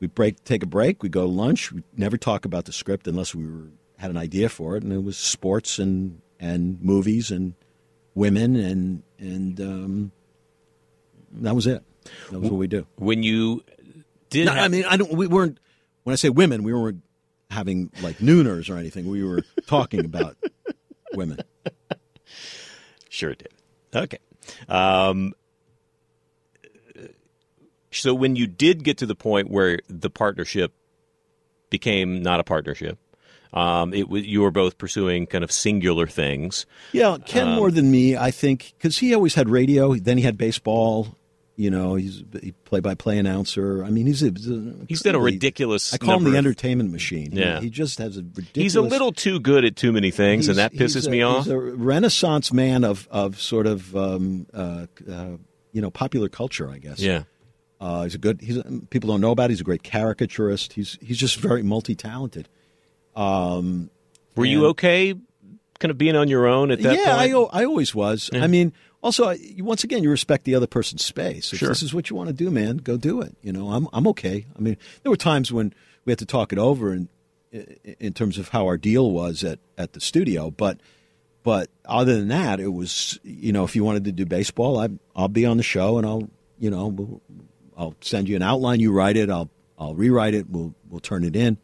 [0.00, 1.02] We break, take a break.
[1.02, 1.70] We go to lunch.
[1.72, 3.68] We never talk about the script unless we were
[3.98, 7.54] had an idea for it, and it was sports and and movies and
[8.16, 10.12] women and and um,
[11.34, 11.84] that was it.
[12.32, 12.84] That was what we do.
[12.96, 13.62] When you
[14.28, 15.12] did, No, have- I mean, I don't.
[15.12, 15.58] We weren't.
[16.02, 17.02] When I say women, we weren't
[17.48, 19.08] having like nooners or anything.
[19.08, 20.36] We were talking about
[21.14, 21.38] women.
[23.08, 23.52] Sure it did.
[23.94, 24.18] Okay.
[24.68, 25.34] Um,
[27.90, 30.72] so when you did get to the point where the partnership
[31.70, 32.98] became not a partnership,
[33.52, 36.64] um, it was you were both pursuing kind of singular things.
[36.92, 39.94] Yeah, Ken more than me, I think, because he always had radio.
[39.94, 41.16] Then he had baseball.
[41.54, 43.84] You know, he's he play-by-play announcer.
[43.84, 45.92] I mean, he's a, he's, a He's done a ridiculous.
[45.92, 47.30] I call him the of- entertainment machine.
[47.32, 47.60] Yeah.
[47.60, 48.54] he just has a ridiculous.
[48.54, 51.44] He's a little too good at too many things, and that pisses a- me off.
[51.44, 55.26] He's a renaissance man of of sort of um, uh, uh,
[55.72, 57.00] you know popular culture, I guess.
[57.00, 57.24] yeah.
[57.82, 58.40] uh, he's a good.
[58.40, 59.50] He's people don't know about.
[59.50, 59.50] it.
[59.50, 60.72] He's a great caricaturist.
[60.72, 62.48] He's he's just very multi talented.
[63.14, 65.14] Were you okay,
[65.78, 67.32] kind of being on your own at that yeah, I, point?
[67.32, 68.30] al- I always was.
[68.32, 68.72] I mean,
[69.02, 71.52] also I- once again, you respect the other person's space.
[71.52, 71.68] If Sure.
[71.68, 73.34] this is what you want to do, man, go do it.
[73.42, 74.46] You know, I'm I'm okay.
[74.56, 75.72] I mean, there were times when
[76.04, 77.08] we had to talk it over in
[78.00, 80.78] in terms of how our deal was at at the studio, but.
[81.44, 84.90] But other than that, it was you know if you wanted to do baseball, I
[85.16, 86.28] I'll be on the show and I'll
[86.60, 87.20] you know we'll,
[87.76, 91.24] I'll send you an outline, you write it, I'll I'll rewrite it, we'll we'll turn
[91.24, 91.58] it in.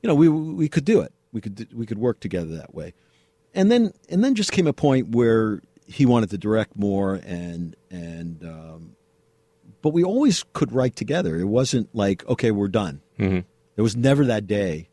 [0.00, 2.94] You know we we could do it, we could we could work together that way,
[3.52, 5.60] and then and then just came a point where
[5.90, 8.96] he wanted to direct more and and um,
[9.82, 11.36] but we always could write together.
[11.38, 13.00] It wasn't like okay we're done.
[13.18, 13.40] Mm-hmm.
[13.74, 14.88] There was never that day.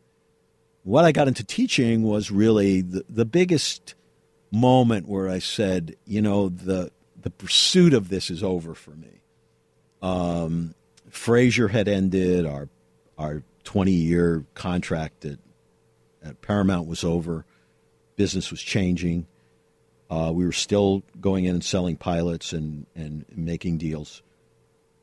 [0.84, 3.94] What I got into teaching was really the, the biggest
[4.52, 6.92] moment where I said, you know, the
[7.22, 9.22] the pursuit of this is over for me.
[10.02, 10.74] Um,
[11.12, 12.46] Frasier had ended.
[12.46, 12.70] Our
[13.20, 15.38] our twenty year contract at
[16.24, 17.46] at Paramount was over.
[18.16, 19.28] Business was changing.
[20.10, 24.24] Uh, we were still going in and selling pilots and, and making deals,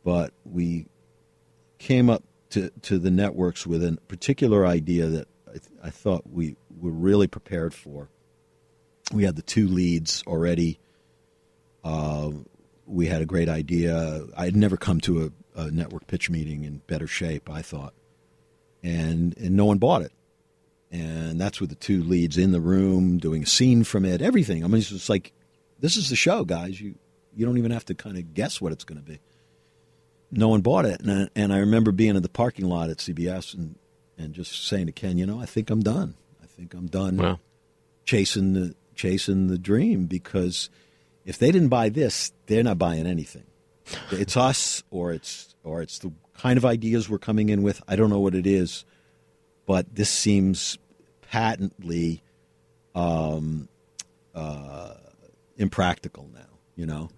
[0.02, 0.86] but we
[1.78, 6.22] came up to, to the networks with a particular idea that I, th- I thought
[6.30, 8.08] we were really prepared for.
[9.12, 10.78] We had the two leads already.
[11.82, 12.30] Uh,
[12.86, 14.24] we had a great idea.
[14.36, 17.92] I had never come to a, a network pitch meeting in better shape, I thought,
[18.82, 20.12] and and no one bought it.
[20.94, 24.62] And that's with the two leads in the room doing a scene from it, everything.
[24.62, 25.32] I mean, it's just like
[25.80, 26.80] this is the show, guys.
[26.80, 26.94] You
[27.34, 29.18] you don't even have to kind of guess what it's going to be.
[30.30, 32.98] No one bought it, and I, and I remember being in the parking lot at
[32.98, 33.74] CBS and
[34.16, 36.14] and just saying to Ken, you know, I think I'm done.
[36.40, 37.40] I think I'm done Wow.
[38.04, 40.70] chasing the chasing the dream because
[41.24, 43.46] if they didn't buy this, they're not buying anything.
[44.12, 47.82] It's us or it's or it's the kind of ideas we're coming in with.
[47.88, 48.84] I don't know what it is,
[49.66, 50.78] but this seems
[51.34, 52.22] patently
[52.94, 53.68] um,
[54.36, 54.94] uh,
[55.56, 56.40] impractical now.
[56.76, 57.10] You know,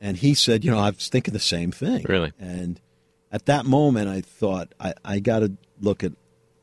[0.00, 2.04] and he said, you know, I was thinking the same thing.
[2.08, 2.32] Really?
[2.38, 2.80] and
[3.32, 6.12] at that moment, I thought I, I got to look at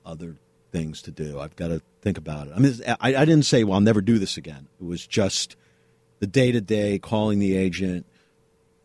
[0.05, 0.35] other
[0.71, 1.39] things to do.
[1.39, 2.53] I've got to think about it.
[2.55, 4.67] I mean, I, I didn't say, well, I'll never do this again.
[4.79, 5.55] It was just
[6.19, 8.05] the day to day calling the agent,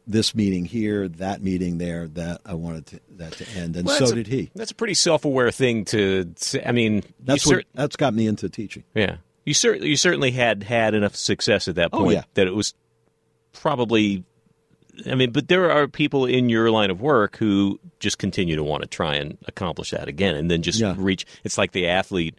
[0.06, 3.98] this meeting here, that meeting there, that I wanted to, that to end, and Well,
[3.98, 4.50] so a- did he.
[4.54, 6.32] That's a pretty self-aware thing to.
[6.36, 6.62] say.
[6.64, 8.84] I mean, That's you what that's got me into teaching.
[8.94, 9.16] yeah.
[9.44, 12.22] You certainly you certainly had had enough success at that Oh, point yeah.
[12.34, 12.74] that it was
[13.52, 14.24] probably.
[15.06, 18.62] I mean, but there are people in your line of work who just continue to
[18.62, 20.94] want to try and accomplish that again, and then just Yeah.
[20.98, 21.24] reach.
[21.44, 22.36] It's like the athlete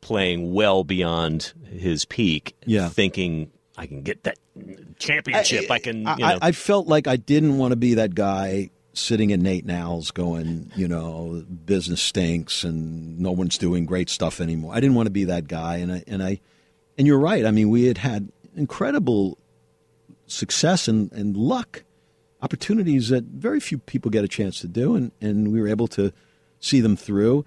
[0.00, 2.88] playing well beyond his peak, Yeah.
[2.88, 4.38] thinking I can get that
[4.98, 5.70] championship.
[5.70, 6.26] I, can, you I, know.
[6.26, 9.70] I, I felt like I didn't want to be that guy sitting at Nate 'n
[9.70, 14.74] Al's going, you know, business stinks and no one's doing great stuff anymore.
[14.74, 16.40] I didn't want to be that guy, and I and I
[16.98, 17.46] and you're right.
[17.46, 19.38] I mean, we had had incredible
[20.26, 21.84] success and, and luck,
[22.42, 25.88] opportunities that very few people get a chance to do, and, and we were able
[25.88, 26.12] to
[26.58, 27.44] see them through.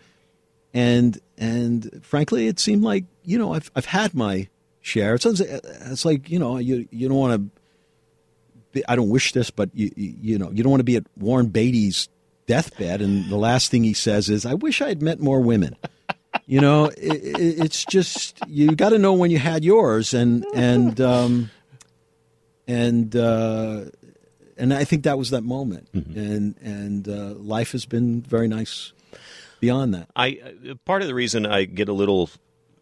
[0.74, 4.48] And and frankly, it seemed like you know I've I've had my
[4.82, 5.16] share.
[5.16, 7.52] It's, it's like you know you you don't want
[8.74, 8.90] to.
[8.90, 11.48] I don't wish this, but you you know you don't want to be at Warren
[11.48, 12.10] Beatty's
[12.48, 15.76] deathbed, and the last thing he says is, "I wish I had met more women."
[16.46, 20.46] You know, it, it, it's just you got to know when you had yours, and
[20.54, 21.52] and um,
[22.68, 23.86] and uh,
[24.58, 28.94] and I think that was that moment, and and uh, life has been very nice
[29.60, 30.10] beyond that.
[30.16, 32.30] I uh, part of the reason I get a little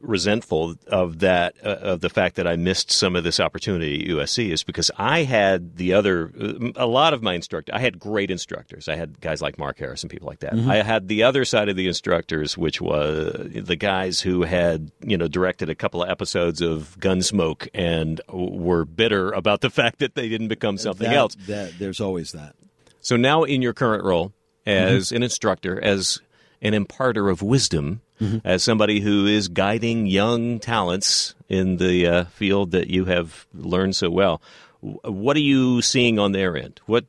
[0.02, 4.08] resentful of that uh, of the fact that I missed some of this opportunity at
[4.16, 6.32] USC is because I had the other
[6.76, 8.88] a lot of my instructors I had great instructors.
[8.88, 10.54] I had guys like Mark Harris and people like that.
[10.54, 15.18] I had the other side of the instructors which was the guys who had you
[15.18, 20.16] know directed a couple of episodes of Gunsmoke and were bitter about the fact that
[20.16, 21.36] they didn't become something That- else.
[21.48, 22.56] That, there's always that.
[23.02, 24.34] so now, in your current role
[24.66, 26.20] as an instructor, as
[26.62, 28.02] an imparter of wisdom,
[28.44, 33.96] as somebody who is guiding young talents in the uh, field that you have learned
[33.96, 34.42] so well,
[34.82, 36.82] what are you seeing on their end?
[36.86, 37.06] What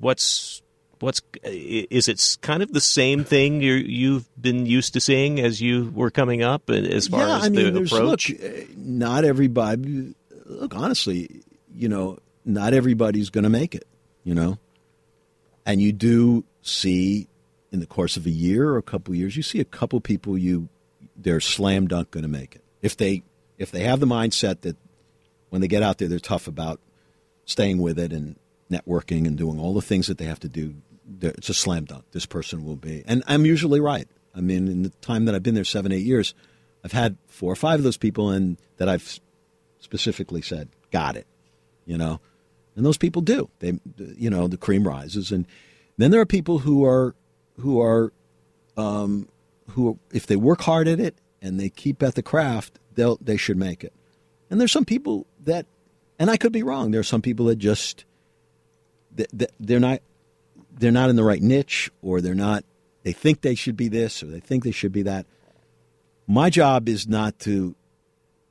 [0.00, 0.62] what's
[1.00, 5.60] what's is it kind of the same thing you you've been used to seeing as
[5.60, 8.30] you were coming up uh, as far yeah, as I mean, the there's, approach?
[8.30, 10.14] look, uh, not everybody.
[10.46, 11.42] Look, honestly,
[11.74, 13.86] you know, not everybody's going to make it.
[14.22, 14.58] You know,
[15.66, 17.28] and you do see
[17.74, 20.38] in the course of a year or a couple years, you see a couple people
[20.38, 20.68] you
[21.16, 23.22] they're slam dunk going to make it if they
[23.58, 24.76] if they have the mindset that
[25.50, 26.80] when they get out there they're tough about
[27.44, 28.36] staying with it and
[28.70, 30.74] networking and doing all the things that they have to do.
[31.20, 32.04] It's a slam dunk.
[32.12, 34.08] This person will be, and I'm usually right.
[34.34, 36.34] I mean, in the time that I've been there, seven eight years,
[36.82, 39.20] I've had four or five of those people, and that I've
[39.78, 41.26] specifically said, "Got it,"
[41.84, 42.20] you know,
[42.74, 43.50] and those people do.
[43.58, 43.78] They,
[44.16, 45.46] you know, the cream rises, and
[45.98, 47.14] then there are people who are
[47.58, 48.12] who are
[48.76, 49.28] um,
[49.70, 53.36] who, if they work hard at it and they keep at the craft, they'll they
[53.36, 53.92] should make it.
[54.50, 55.66] And there's some people that,
[56.18, 56.90] and I could be wrong.
[56.90, 58.04] There are some people that just
[59.14, 60.00] that, that they're not
[60.72, 62.64] they're not in the right niche, or they're not.
[63.02, 65.26] They think they should be this, or they think they should be that.
[66.26, 67.74] My job is not to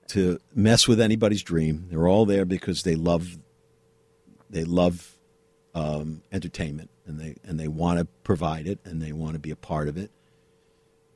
[0.09, 1.87] to mess with anybody's dream.
[1.89, 3.37] They're all there because they love
[4.49, 5.17] they love
[5.73, 9.51] um, entertainment and they and they want to provide it and they want to be
[9.51, 10.11] a part of it.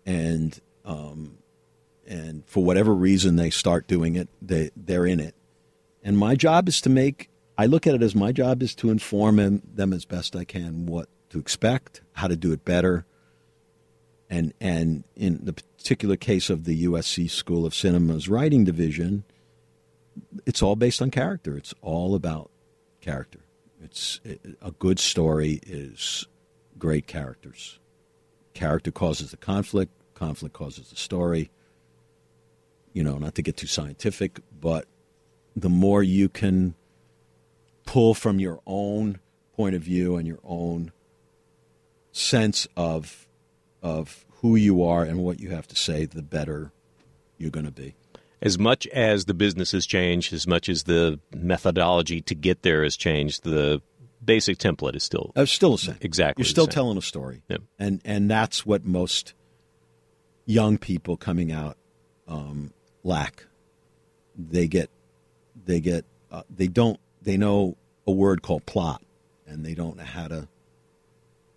[0.06, 1.38] And um,
[2.08, 5.36] and for whatever reason they start doing it, they they're in it.
[6.04, 7.30] And my job is to make.
[7.58, 10.44] I look at it as my job is to inform them, them as best I
[10.44, 13.06] can what to expect, how to do it better.
[14.30, 19.24] And and in the particular case of the USC School of Cinema's writing division,
[20.46, 21.58] it's all based on character.
[21.58, 22.52] It's all about
[23.02, 23.40] character.
[23.84, 24.20] It's
[24.62, 26.26] a good story is
[26.78, 27.80] great characters.
[28.54, 29.92] Character causes the conflict.
[30.14, 31.52] Conflict causes the story.
[32.94, 34.86] You know, not to get too scientific, but
[35.56, 36.74] the more you can
[37.86, 39.20] pull from your own
[39.56, 40.92] point of view and your own
[42.12, 43.28] sense of
[43.82, 46.72] of who you are and what you have to say, the better
[47.38, 47.96] you're going to be.
[48.42, 52.84] As much as the business has changed, as much as the methodology to get there
[52.84, 53.82] has changed, the
[54.24, 55.98] basic template is still Uh, still the same.
[56.02, 57.42] Exactly You're still telling a story.
[57.50, 57.62] Yep.
[57.80, 59.34] And and that's what most
[60.46, 61.78] young people coming out
[62.28, 62.74] um,
[63.04, 63.46] lack.
[64.38, 64.90] They get
[65.66, 67.76] they get uh, they don't they know
[68.06, 69.02] a word called plot
[69.48, 70.48] and they don't know how to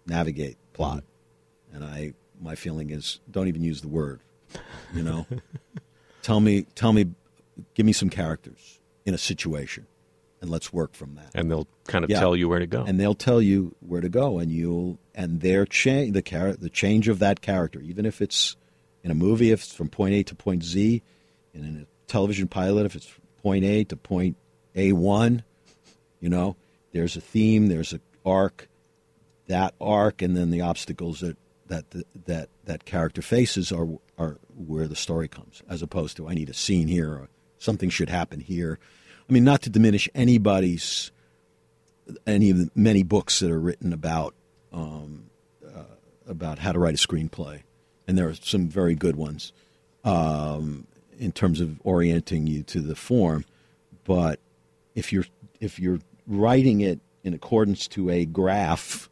[0.06, 1.04] navigate plot.
[1.72, 4.20] And I my feeling is don't even use the word.
[4.94, 5.26] You know?
[6.22, 7.06] tell me tell me
[7.74, 9.86] give me some characters in a situation
[10.40, 12.20] and let's work from that and they'll kind of Yeah.
[12.20, 12.84] tell you where to go.
[12.84, 16.70] and they'll tell you where to go and you'll and their change the char- the
[16.70, 18.56] change of that character, even if it's
[19.02, 21.02] in a movie, if it's from point A to point Z,
[21.54, 23.10] and in a television pilot, if it's
[23.42, 24.36] point A to point
[24.74, 25.42] A one,
[26.20, 26.56] you know,
[26.92, 28.68] there's a theme, there's a arc,
[29.46, 31.36] that arc, and then the obstacles that
[31.70, 31.86] that
[32.26, 36.50] that that character faces are are where the story comes, as opposed to I need
[36.50, 38.78] a scene here or something should happen here.
[39.28, 41.10] I mean, not to diminish anybody's
[42.26, 44.34] any of the many books that are written about
[44.72, 45.30] um,
[45.64, 45.84] uh,
[46.26, 47.62] about how to write a screenplay,
[48.06, 49.52] and there are some very good ones
[50.04, 50.86] um,
[51.18, 53.44] in terms of orienting you to the form.
[54.04, 54.40] But
[54.94, 55.26] if you're
[55.60, 59.08] if you're writing it in accordance to a graph,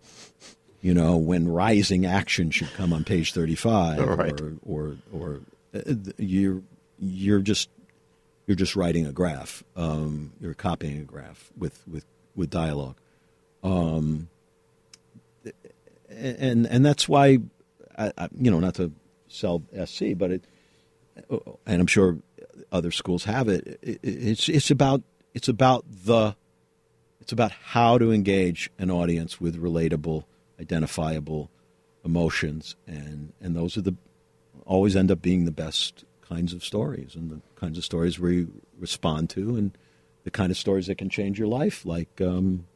[0.81, 4.41] you know, when rising action should come on page thirty-five, Right.
[4.41, 5.41] or or or
[5.75, 5.81] uh,
[6.17, 6.63] you're
[7.01, 7.69] you're just
[8.47, 9.63] you're just writing a graph.
[9.77, 12.05] Um, you're copying a graph with with
[12.37, 12.97] with dialogue.
[13.63, 14.29] Um,
[16.11, 17.39] and and that's why,
[17.97, 18.93] I, I, you know, not to
[19.29, 20.45] sell SC, but it,
[21.67, 22.19] and I'm sure
[22.73, 23.79] other schools have it.
[23.83, 24.01] it.
[24.03, 25.03] It's it's about
[25.35, 26.35] it's about the
[27.21, 30.25] it's about how to engage an audience with relatable,
[30.61, 31.51] identifiable
[32.05, 33.95] emotions, and and those are the
[34.65, 38.47] always end up being the best kinds of stories and the kinds of stories we
[38.79, 39.77] respond to and
[40.25, 42.67] the kind of stories that can change your life like um,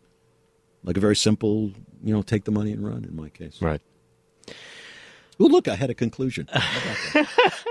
[0.85, 1.70] like a very simple
[2.03, 3.61] you know take the money and run in my case.
[3.61, 3.80] Right.
[5.39, 6.49] well look i had a conclusion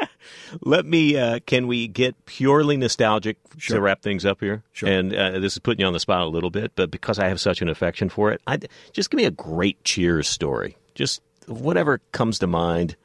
[0.61, 1.17] Let me.
[1.17, 3.77] Uh, can we get purely nostalgic Sure.
[3.77, 4.63] to wrap things up here?
[4.73, 4.89] Sure.
[4.89, 7.27] And uh, this is putting you on the spot a little bit, but because I
[7.27, 8.59] have such an affection for it, I
[8.93, 10.77] just give me a great Cheers story.
[10.95, 12.95] Just whatever comes to mind.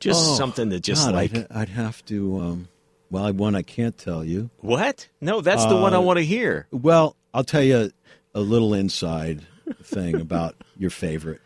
[0.00, 2.68] Just Oh, something that just God, like I'd, I'd have to um,
[3.10, 5.06] well one i can't tell you what?
[5.20, 6.66] No, that's the one I Uh, want to hear.
[6.72, 7.92] well i'll tell you
[8.34, 9.42] a little inside
[9.84, 11.40] thing about your favorite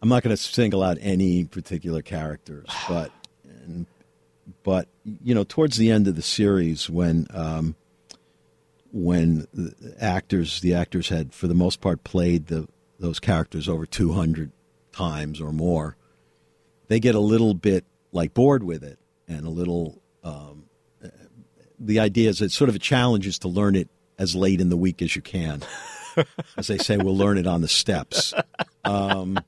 [0.00, 3.10] i'm not going to single out any particular characters but
[4.62, 7.74] but you know towards the end of the series when um,
[8.92, 12.66] when the actors the actors had for the most part played the
[12.98, 14.52] those characters over 200
[14.92, 15.96] times or more
[16.88, 20.64] they get a little bit like bored with it and a little um,
[21.80, 23.88] the idea is it's sort of a challenge is to learn it
[24.18, 25.62] as late in the week as you can.
[26.56, 28.34] As they say we'll learn it on the steps.
[28.84, 29.38] Um,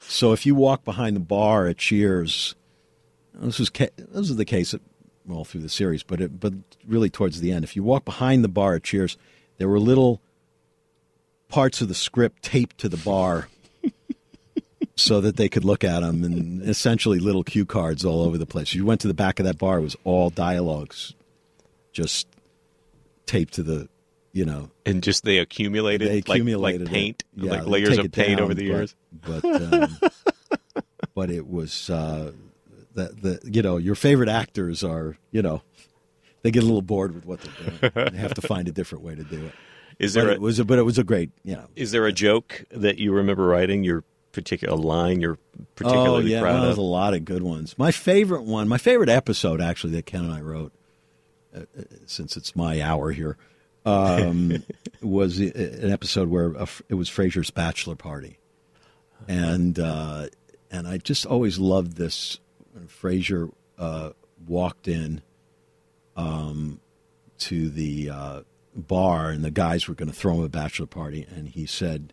[0.00, 2.54] so if you walk behind the bar at cheers
[3.38, 4.74] this was ca- this is the case
[5.30, 6.54] all through the series, but it, but
[6.86, 9.16] really towards the end, if you walk behind the bar at Cheers,
[9.58, 10.20] there were little
[11.48, 13.48] parts of the script taped to the bar
[14.96, 18.46] so that they could look at them, and essentially little cue cards all over the
[18.46, 18.74] place.
[18.74, 21.14] You went to the back of that bar; it was all dialogues,
[21.92, 22.26] just
[23.26, 23.88] taped to the,
[24.32, 26.92] you know, And just they accumulated, they like- accumulated like, it.
[26.92, 28.94] paint, Yeah, like layers of paint down, over the but- years.
[29.12, 29.98] But um,
[31.14, 32.32] but it was uh,
[32.98, 35.62] the the you know your favorite actors are you know
[36.42, 38.10] they get a little bored with what they're doing.
[38.12, 39.52] they have to find a different way to do it.
[39.98, 41.66] Is But there a, it was a, but it was a great you know.
[41.74, 43.84] is there a joke that you remember writing?
[43.84, 47.76] Your particular line you're Oh particularly yeah, proud there's a lot of good ones.
[47.78, 50.72] My favorite one, my favorite episode actually that Ken and I wrote,
[51.56, 53.36] uh, uh, since it's my hour here,
[53.84, 54.62] um,
[55.02, 58.38] was an episode where a, it was Frasier's bachelor party,
[59.26, 60.28] and uh,
[60.70, 62.38] and I just always loved this.
[62.78, 64.10] When Frasier uh,
[64.46, 65.22] walked in
[66.16, 66.80] um,
[67.38, 68.40] to the uh,
[68.74, 72.12] bar, and the guys were going to throw him a bachelor party, and he said,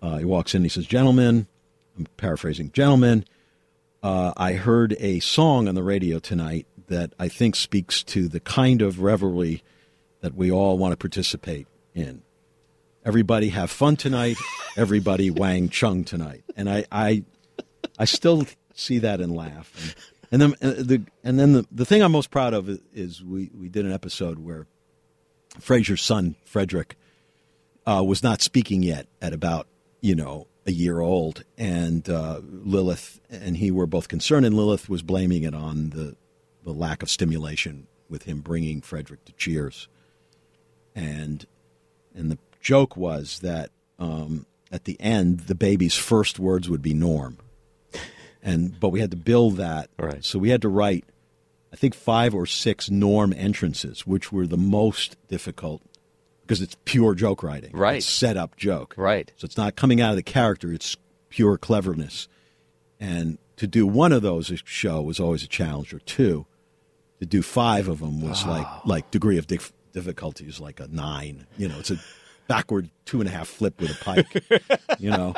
[0.00, 1.48] uh, he walks in, he says, "Gentlemen."
[1.98, 3.24] I'm paraphrasing, gentlemen,
[4.02, 8.40] uh, I heard a song on the radio tonight that I think speaks to the
[8.40, 9.62] kind of revelry
[10.20, 12.22] that we all want to participate in.
[13.04, 14.36] Everybody have fun tonight.
[14.76, 16.44] Everybody wang chung tonight.
[16.56, 17.24] And I, I,
[17.98, 18.46] I still
[18.80, 19.72] see that and laugh.
[19.82, 19.94] And,
[20.32, 23.24] and then uh, the and then the, the thing I'm most proud of is, is
[23.24, 24.66] we, we did an episode where
[25.58, 26.96] Frasier's son Frederick
[27.86, 29.66] uh, was not speaking yet at about
[30.00, 34.88] you know a year old, and uh, Lilith and he were both concerned, and Lilith
[34.88, 36.16] was blaming it on the
[36.62, 39.88] the lack of stimulation with him bringing Frederick to Cheers,
[40.94, 41.46] and
[42.14, 46.94] and the joke was that um, at the end the baby's first words would be
[46.94, 47.38] Norm,
[48.42, 50.24] and but we had to build that, Right.
[50.24, 51.04] so we had to write.
[51.72, 55.82] I think five or six norm entrances, which were the most difficult
[56.42, 57.70] because it's pure joke writing.
[57.72, 57.98] Right.
[57.98, 58.94] It's set up joke.
[58.96, 59.30] Right.
[59.36, 60.96] So it's not coming out of the character, it's
[61.28, 62.26] pure cleverness.
[62.98, 66.46] And to do one of those a show was always a challenge, or two.
[67.20, 70.88] To do five of them was like like degree of dif- difficulty is like a
[70.88, 71.46] nine.
[71.56, 71.98] You know, it's a
[72.48, 74.42] backward two and a half flip with a pike.
[74.98, 75.34] you know,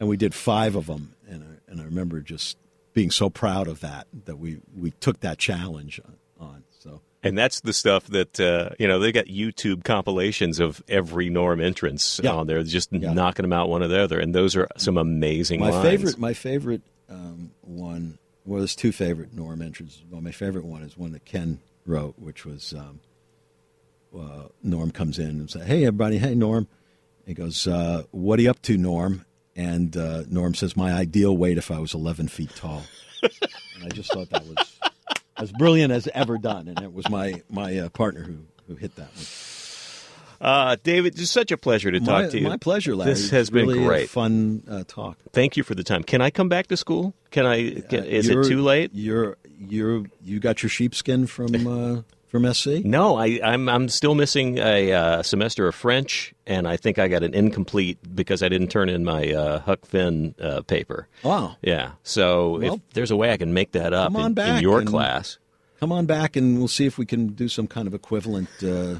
[0.00, 2.56] and we did five of them, and and I remember just
[2.94, 6.00] being so proud of that that we we took that challenge
[6.40, 6.62] on.
[6.80, 11.28] So And that's the stuff that uh, you know they got YouTube compilations of every
[11.30, 12.32] Norm entrance Yeah.
[12.32, 13.12] on there, just Yeah.
[13.12, 15.60] knocking them out one or the other, and those are some amazing.
[15.60, 15.82] my lines.
[15.84, 20.02] favorite my favorite um, one well, there's two favorite Norm entrances.
[20.10, 23.00] Well, my favorite one is one that Ken wrote, which was um,
[24.18, 26.18] uh, Norm comes in and says, "Hey, everybody!
[26.18, 26.66] Hey, Norm."
[27.26, 29.24] He goes, uh, "What are you up to, Norm?"
[29.58, 32.84] And uh, Norm says, "My ideal weight if I was 11 feet tall."
[33.22, 34.78] and I just thought that was
[35.36, 38.36] as brilliant as ever done, and it was my my uh, partner who
[38.68, 39.24] who hit that one.
[40.40, 42.44] Uh, David, it's such a pleasure to talk my, to you.
[42.48, 43.10] my pleasure, Larry.
[43.10, 44.08] This has It's been really a great.
[44.08, 45.18] fun uh, talk.
[45.32, 46.04] Thank you for the time.
[46.04, 47.12] Can I come back to school?
[47.32, 47.80] Can I?
[47.80, 48.92] Can, Uh, is it too late?
[48.94, 52.84] You're you're you got your sheepskin from uh, from SC.
[52.84, 57.08] No, I, I'm I'm still missing a uh, semester of French, and I think I
[57.08, 61.08] got an incomplete because I didn't turn in my uh, Huck Finn uh, paper.
[61.22, 61.56] Wow!
[61.62, 64.80] Yeah, so Well, if there's a way I can make that up in, in your
[64.80, 65.38] and- class,
[65.80, 68.48] Come on back and we'll see if we can do some kind of equivalent.
[68.62, 68.98] Uh,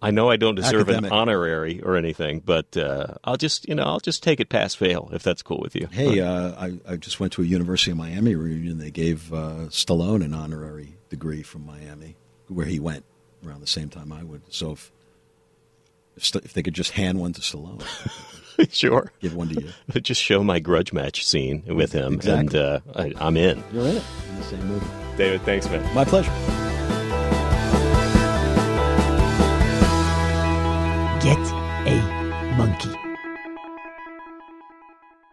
[0.00, 1.10] I know I don't deserve Academic.
[1.10, 4.74] an honorary or anything, but uh, I'll just you know I'll just take it pass
[4.74, 5.88] fail if that's cool with you.
[5.90, 8.78] hey, uh, I, I just went to a University of Miami reunion.
[8.78, 12.16] They gave uh, Stallone an honorary degree from Miami,
[12.50, 13.04] where he went
[13.46, 14.42] around the same time I would.
[14.52, 14.92] So if
[16.16, 17.82] if, St- if they could just hand one to Stallone,
[18.72, 19.10] sure.
[19.20, 19.70] give one to you.
[20.02, 22.40] Just show my grudge match scene with him, Exactly.
[22.40, 23.62] and uh, I, I'm in.
[23.72, 24.86] You're in it in the same movie.
[25.16, 25.94] David, thanks, man.
[25.94, 26.32] My pleasure.
[31.22, 31.38] Get
[31.86, 32.90] a monkey.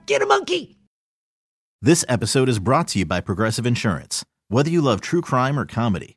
[0.05, 0.77] Get a monkey!
[1.81, 4.25] This episode is brought to you by Progressive Insurance.
[4.49, 6.16] Whether you love true crime or comedy,